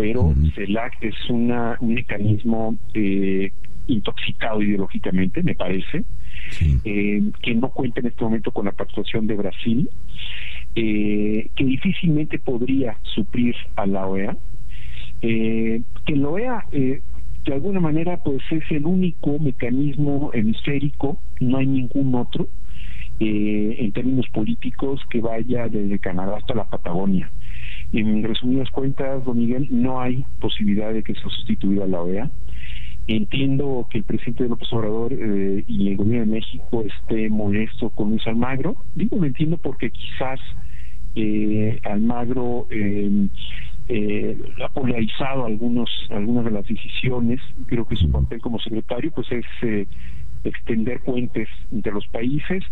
[0.00, 3.52] pero CELAC es una, un mecanismo eh,
[3.86, 6.04] intoxicado ideológicamente, me parece,
[6.84, 9.90] eh, que no cuenta en este momento con la participación de Brasil,
[10.74, 14.36] que difícilmente podría suplir a la OEA
[15.22, 17.02] eh, que vea eh,
[17.44, 22.48] de alguna manera pues es el único mecanismo hemisférico, no hay ningún otro
[23.18, 27.30] eh, en términos políticos que vaya desde Canadá hasta la Patagonia.
[27.92, 32.30] En resumidas cuentas, don Miguel, no hay posibilidad de que sea sustituida la OEA
[33.06, 38.10] Entiendo que el presidente López Obrador eh, y el gobierno de México esté molesto con
[38.10, 38.76] Luis Almagro.
[38.94, 40.38] Digo, lo entiendo porque quizás
[41.16, 43.26] eh, Almagro eh,
[43.88, 47.40] eh, ha polarizado algunos, algunas de las decisiones.
[47.66, 49.88] Creo que su papel como secretario pues es eh,
[50.44, 52.62] extender puentes entre los países.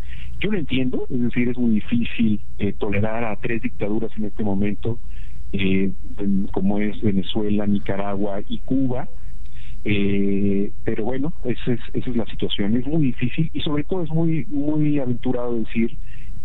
[0.41, 4.45] Yo lo entiendo, es decir, es muy difícil eh, tolerar a tres dictaduras en este
[4.45, 4.99] momento,
[5.53, 5.91] eh,
[6.53, 9.09] como es Venezuela, Nicaragua y Cuba.
[9.85, 12.77] Eh, pero bueno, esa es, esa es la situación.
[12.77, 15.97] Es muy difícil y sobre todo es muy muy aventurado decir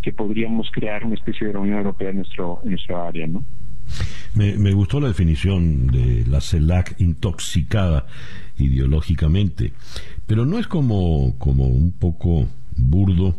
[0.01, 3.43] que podríamos crear una especie de Unión Europea en nuestro en nuestra área, ¿no?
[4.33, 8.07] Me, me, gustó la definición de la CELAC intoxicada
[8.57, 9.73] ideológicamente,
[10.25, 13.35] pero no es como, como un poco burdo,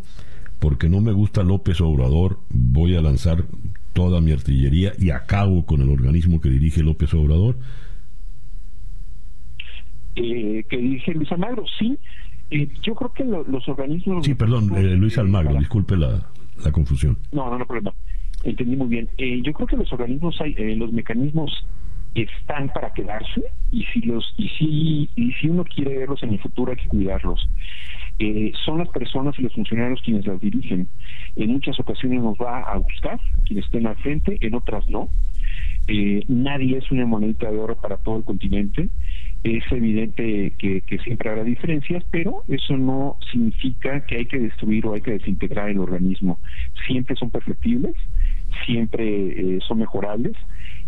[0.65, 3.45] porque no me gusta López Obrador, voy a lanzar
[3.93, 7.57] toda mi artillería y acabo con el organismo que dirige López Obrador.
[10.17, 11.99] Eh, que dirige Luis Almagro, sí.
[12.51, 14.25] Eh, yo creo que lo, los organismos...
[14.25, 16.31] Sí, perdón, eh, Luis Almagro, disculpe la,
[16.65, 17.19] la confusión.
[17.31, 17.93] No, no, no problema
[18.45, 19.09] entendí muy bien.
[19.19, 21.67] Eh, yo creo que los organismos, hay, eh, los mecanismos
[22.15, 23.43] están para quedarse
[23.73, 26.89] y si los y si y si uno quiere verlos en el futuro hay que
[26.89, 27.49] cuidarlos.
[28.19, 30.89] Eh, son las personas y los funcionarios quienes las dirigen.
[31.37, 35.09] En muchas ocasiones nos va a gustar quienes estén al frente, en otras no.
[35.89, 38.89] Eh, nadie es una monedita de oro para todo el continente.
[39.43, 44.95] Es evidente que, siempre habrá diferencias, pero eso no significa que hay que destruir o
[44.95, 46.39] hay que desintegrar el organismo.
[46.87, 47.95] Siempre son perfectibles
[48.67, 50.37] siempre eh, son mejorables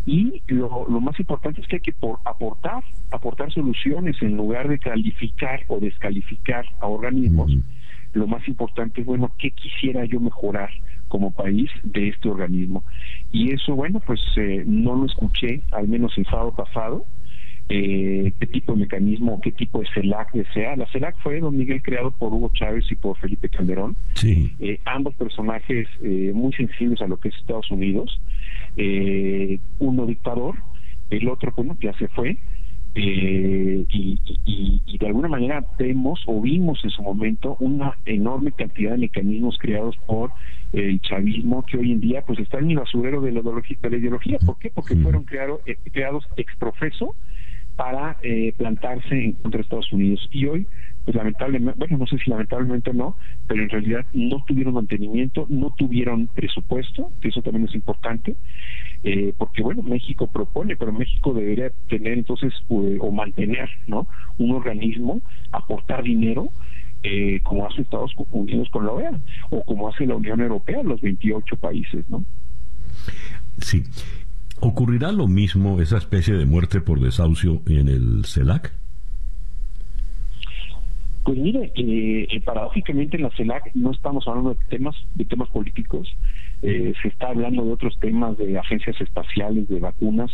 [0.07, 4.69] y lo, lo, más importante es que hay que por aportar aportar soluciones en lugar
[4.69, 7.63] de calificar o descalificar a organismos uh -huh.
[8.15, 10.71] lo más importante es bueno qué quisiera yo mejorar
[11.09, 12.85] como país de este organismo
[13.33, 17.05] y eso bueno pues eh, no lo escuché al menos el sábado pasado
[17.69, 20.77] eh, qué tipo de mecanismo, qué tipo de CELAC desea.
[20.77, 23.97] La CELAC fue, don Miguel, creado por Hugo Chávez y por Felipe Calderón.
[24.15, 24.53] Sí.
[24.61, 28.21] Eh, ambos personajes eh, muy sensibles a lo que es Estados Unidos.
[28.77, 30.57] Eh, uno dictador,
[31.11, 32.39] el otro, bueno, ya se fue.
[32.99, 38.53] Eh, y, y, y, de alguna manera vemos o vimos en su momento una enorme
[38.53, 40.31] cantidad de mecanismos creados por
[40.73, 43.77] el chavismo que hoy en día pues están en el basurero de la ideología.
[43.83, 44.39] De la ideología.
[44.45, 44.71] ¿Por qué?
[44.71, 47.15] Porque fueron creado, eh, creados ex profeso
[47.77, 50.27] para eh, plantarse en contra de Estados Unidos.
[50.33, 50.67] Y hoy,
[51.07, 53.17] pues lamentablemente, bueno, no sé si lamentablemente no,
[53.47, 58.35] pero en realidad no tuvieron mantenimiento, no tuvieron presupuesto, eso también es importante,
[59.05, 64.09] eh, porque bueno, México propone, pero México debería tener entonces eh, o mantener, ¿no?
[64.39, 65.21] Un organismo,
[65.53, 66.49] aportar dinero,
[67.05, 69.21] eh, como hace Estados Unidos con la OEA,
[69.51, 72.25] o como hace la Unión Europea, los 28 países, ¿no?
[73.59, 73.85] Sí.
[74.59, 78.73] ¿Ocurrirá lo mismo, esa especie de muerte por desahucio en el CELAC?
[81.27, 85.49] Pues mire, eh, eh, paradójicamente en la CELAC no estamos hablando de temas de temas
[85.49, 86.09] políticos,
[86.63, 90.31] eh, se está hablando de otros temas de agencias espaciales, de vacunas,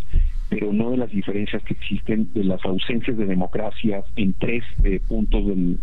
[0.51, 5.01] pero no de las diferencias que existen, de las ausencias de democracia en tres eh,
[5.09, 5.79] puntos del,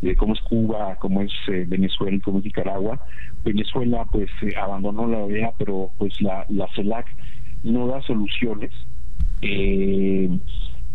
[0.00, 2.98] de cómo es Cuba, cómo es eh, Venezuela y cómo es Nicaragua.
[3.44, 7.06] Venezuela pues eh, abandonó la OEA, pero pues la, la CELAC
[7.64, 8.72] no da soluciones.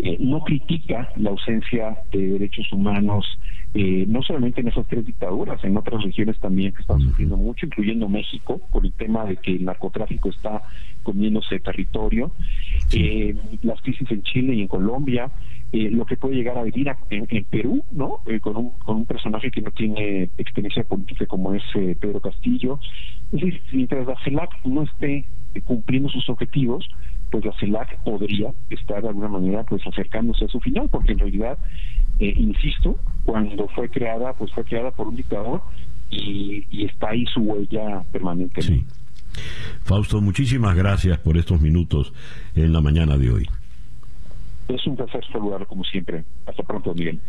[0.01, 3.25] Eh, no critica la ausencia de derechos humanos,
[3.73, 7.65] eh, no solamente en esas tres dictaduras, en otras regiones también que están sufriendo mucho,
[7.65, 10.61] incluyendo México, por el tema de que el narcotráfico está
[11.03, 12.31] comiéndose territorio,
[12.91, 15.31] eh, las crisis en Chile y en Colombia,
[15.71, 18.21] eh, lo que puede llegar a venir a, en, en, Perú, ¿no?
[18.25, 22.19] Eh, con, un, con un personaje que no tiene experiencia política como es eh, Pedro
[22.19, 22.79] Castillo.
[23.31, 25.25] Es decir, mientras la CELAC no esté
[25.65, 26.89] cumpliendo sus objetivos,
[27.29, 31.19] pues la CELAC podría estar de alguna manera pues acercándose a su final, porque en
[31.19, 31.59] realidad,
[32.19, 35.61] eh, insisto, cuando fue creada, pues fue creada por un dictador
[36.09, 38.61] y, y está ahí su huella permanente.
[38.61, 38.85] Sí.
[39.83, 42.13] Fausto, muchísimas gracias por estos minutos
[42.55, 43.49] en la mañana de hoy.
[44.67, 46.23] Es un placer saludarlo como siempre.
[46.45, 47.19] Hasta pronto, Miguel.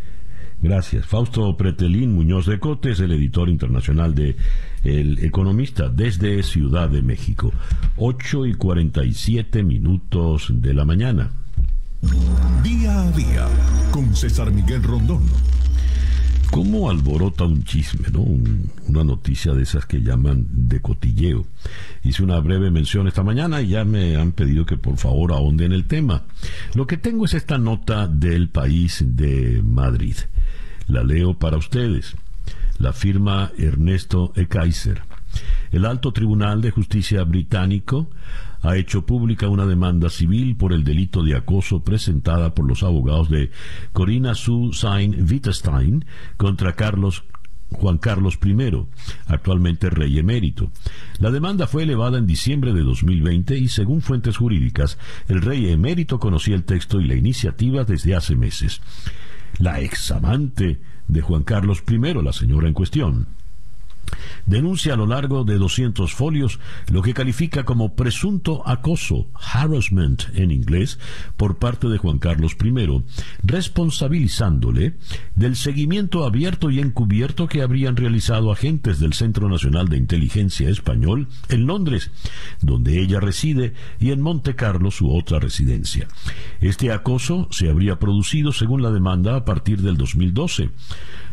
[0.61, 1.07] Gracias.
[1.07, 4.35] Fausto Pretelín Muñoz de Cotes, el editor internacional de
[4.83, 7.51] El Economista desde Ciudad de México.
[7.97, 11.31] 8 y 47 minutos de la mañana.
[12.63, 13.47] Día a día
[13.91, 15.21] con César Miguel Rondón.
[16.49, 18.21] ¿Cómo alborota un chisme, no?
[18.21, 21.45] Un, una noticia de esas que llaman de cotilleo.
[22.03, 25.65] Hice una breve mención esta mañana y ya me han pedido que por favor ahonde
[25.65, 26.23] en el tema.
[26.73, 30.15] Lo que tengo es esta nota del país de Madrid.
[30.87, 32.15] La leo para ustedes.
[32.79, 34.47] La firma Ernesto E.
[34.47, 35.03] Kaiser.
[35.71, 38.09] El alto tribunal de justicia británico
[38.61, 43.29] ha hecho pública una demanda civil por el delito de acoso presentada por los abogados
[43.29, 43.51] de
[43.93, 46.05] Corina Susain Wittstein
[46.37, 47.23] contra Carlos
[47.71, 48.85] Juan Carlos I,
[49.27, 50.71] actualmente rey emérito.
[51.19, 54.97] La demanda fue elevada en diciembre de 2020 y según fuentes jurídicas,
[55.29, 58.81] el rey emérito conocía el texto y la iniciativa desde hace meses.
[59.57, 63.27] La examante de Juan Carlos I, la señora en cuestión,
[64.45, 66.59] denuncia a lo largo de 200 folios
[66.91, 70.99] lo que califica como presunto acoso, harassment en inglés,
[71.37, 73.03] por parte de Juan Carlos I,
[73.43, 74.95] responsabilizándole
[75.35, 81.27] del seguimiento abierto y encubierto que habrían realizado agentes del Centro Nacional de Inteligencia Español
[81.49, 82.11] en Londres,
[82.61, 86.07] donde ella reside, y en Monte Carlo, su otra residencia.
[86.59, 90.69] Este acoso se habría producido, según la demanda, a partir del 2012.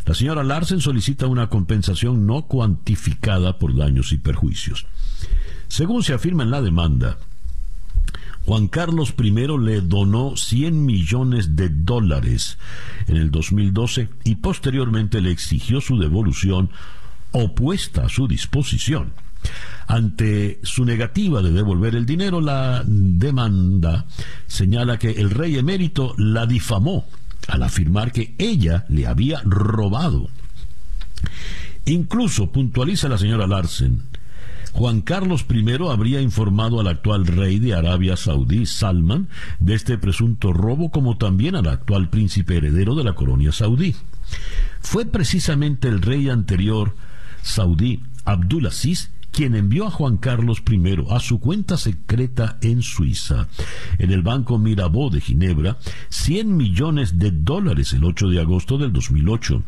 [0.09, 4.87] La señora Larsen solicita una compensación no cuantificada por daños y perjuicios.
[5.69, 7.19] Según se afirma en la demanda,
[8.47, 12.57] Juan Carlos I le donó 100 millones de dólares
[13.07, 16.71] en el 2012 y posteriormente le exigió su devolución
[17.33, 19.13] opuesta a su disposición.
[19.89, 24.07] Ante su negativa de devolver el dinero, la demanda
[24.47, 27.05] señala que el rey emérito la difamó
[27.49, 30.29] al afirmar que ella le había robado.
[31.87, 34.03] Incluso puntualiza la señora Larsen,
[34.73, 40.53] Juan Carlos I habría informado al actual rey de Arabia Saudí, Salman, de este presunto
[40.53, 43.97] robo, como también al actual príncipe heredero de la colonia saudí.
[44.81, 46.95] Fue precisamente el rey anterior
[47.43, 50.81] saudí, Abdulaziz, quien envió a Juan Carlos I
[51.11, 53.49] a su cuenta secreta en Suiza,
[53.99, 55.79] en el Banco Mirabeau de Ginebra,
[56.09, 59.63] 100 millones de dólares el 8 de agosto del 2008.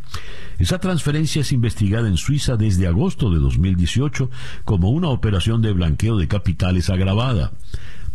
[0.59, 4.31] Esa transferencia es investigada en Suiza desde agosto de 2018
[4.65, 7.53] como una operación de blanqueo de capitales agravada.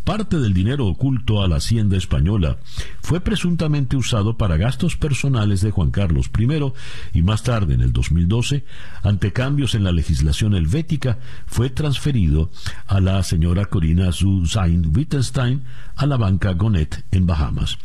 [0.06, 2.58] Parte del dinero oculto a la hacienda española
[3.02, 7.92] fue presuntamente usado para gastos personales de Juan Carlos I y más tarde, en el
[7.92, 8.64] 2012,
[9.02, 11.18] ante cambios en la legislación helvética,
[11.48, 12.52] fue transferido
[12.86, 15.64] a la señora Corina Susain Wittgenstein
[15.96, 17.80] a la banca Gonet en Bahamas.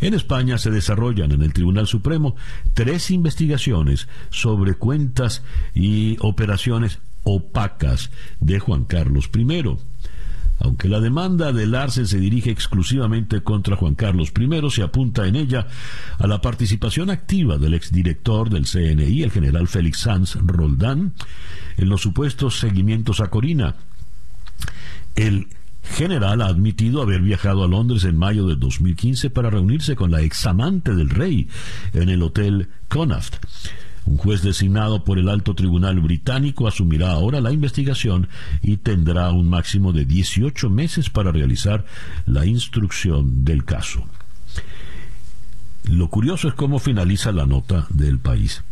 [0.00, 2.34] En España se desarrollan en el Tribunal Supremo
[2.74, 8.10] tres investigaciones sobre cuentas y operaciones opacas
[8.40, 9.93] de Juan Carlos I.
[10.60, 15.36] Aunque la demanda de Larsen se dirige exclusivamente contra Juan Carlos I, se apunta en
[15.36, 15.66] ella
[16.18, 21.14] a la participación activa del exdirector del CNI, el general Félix Sanz Roldán,
[21.76, 23.74] en los supuestos seguimientos a Corina.
[25.16, 25.48] El
[25.82, 30.22] general ha admitido haber viajado a Londres en mayo de 2015 para reunirse con la
[30.22, 31.48] examante del rey
[31.92, 33.36] en el Hotel Connaught.
[34.06, 38.28] Un juez designado por el alto tribunal británico asumirá ahora la investigación
[38.62, 41.84] y tendrá un máximo de 18 meses para realizar
[42.26, 44.04] la instrucción del caso.
[45.84, 48.62] Lo curioso es cómo finaliza la nota del país.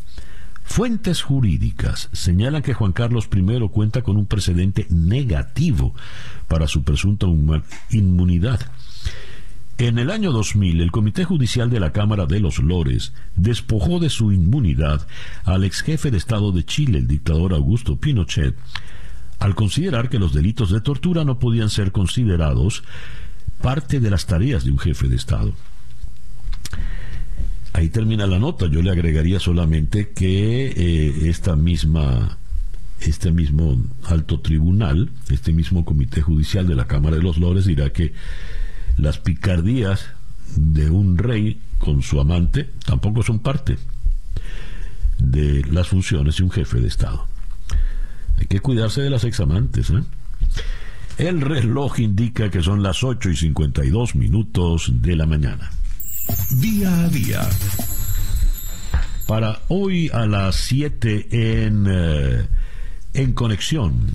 [0.64, 5.94] Fuentes jurídicas señalan que Juan Carlos I cuenta con un precedente negativo
[6.48, 7.26] para su presunta
[7.90, 8.60] inmunidad
[9.78, 14.10] en el año 2000, el Comité Judicial de la Cámara de los Lores despojó de
[14.10, 15.06] su inmunidad
[15.44, 18.54] al ex jefe de Estado de Chile, el dictador Augusto Pinochet,
[19.38, 22.84] al considerar que los delitos de tortura no podían ser considerados
[23.60, 25.52] parte de las tareas de un jefe de Estado.
[27.72, 28.66] Ahí termina la nota.
[28.66, 32.38] Yo le agregaría solamente que eh, esta misma
[33.00, 37.90] este mismo alto tribunal, este mismo comité judicial de la Cámara de los Lores dirá
[37.90, 38.12] que
[39.02, 40.06] las picardías
[40.56, 43.76] de un rey con su amante tampoco son parte
[45.18, 47.26] de las funciones de un jefe de Estado.
[48.38, 49.90] Hay que cuidarse de las examantes.
[49.90, 50.02] ¿eh?
[51.18, 55.70] El reloj indica que son las 8 y 52 minutos de la mañana.
[56.50, 57.48] Día a día.
[59.26, 62.46] Para hoy a las 7 en, eh,
[63.14, 64.12] en conexión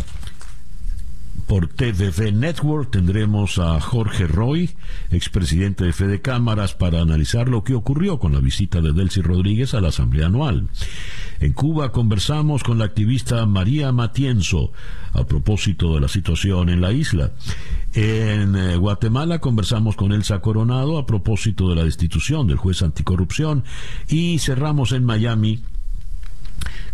[1.47, 4.69] por TVV Network tendremos a Jorge Roy,
[5.11, 9.73] expresidente de Fede Cámaras, para analizar lo que ocurrió con la visita de Delcy Rodríguez
[9.73, 10.67] a la Asamblea Anual.
[11.39, 14.73] En Cuba conversamos con la activista María Matienzo
[15.13, 17.31] a propósito de la situación en la isla.
[17.93, 23.63] En eh, Guatemala conversamos con Elsa Coronado a propósito de la destitución del juez anticorrupción
[24.09, 25.61] y cerramos en Miami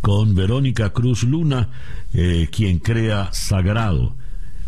[0.01, 1.69] con Verónica Cruz Luna,
[2.13, 4.15] eh, quien crea Sagrado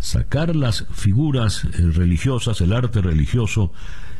[0.05, 3.71] sacar las figuras eh, religiosas, el arte religioso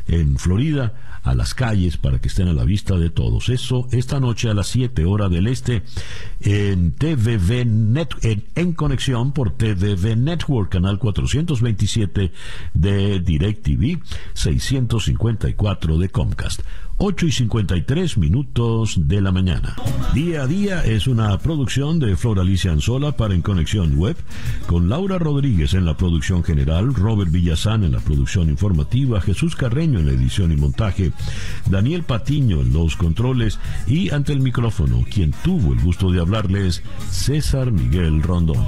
[0.08, 0.92] en Florida
[1.22, 3.48] a las calles para que estén a la vista de todos.
[3.48, 5.82] Eso esta noche a las 7 horas del este
[6.40, 8.10] en TVV Net,
[8.54, 12.32] en, conexión por TVV Network, canal 427
[12.74, 14.00] de DirecTV,
[14.34, 16.62] 654 de Comcast.
[16.98, 19.76] 8 y 53 minutos de la mañana.
[20.14, 24.16] Día a día es una producción de Flor Alicia Anzola para En Conexión Web,
[24.66, 29.98] con Laura Rodríguez en la producción general, Robert Villazán en la producción informativa, Jesús Carreño
[29.98, 31.12] en la edición y montaje,
[31.68, 36.82] Daniel Patiño en los controles y ante el micrófono, quien tuvo el gusto de hablarles,
[37.10, 38.64] César Miguel Rondón.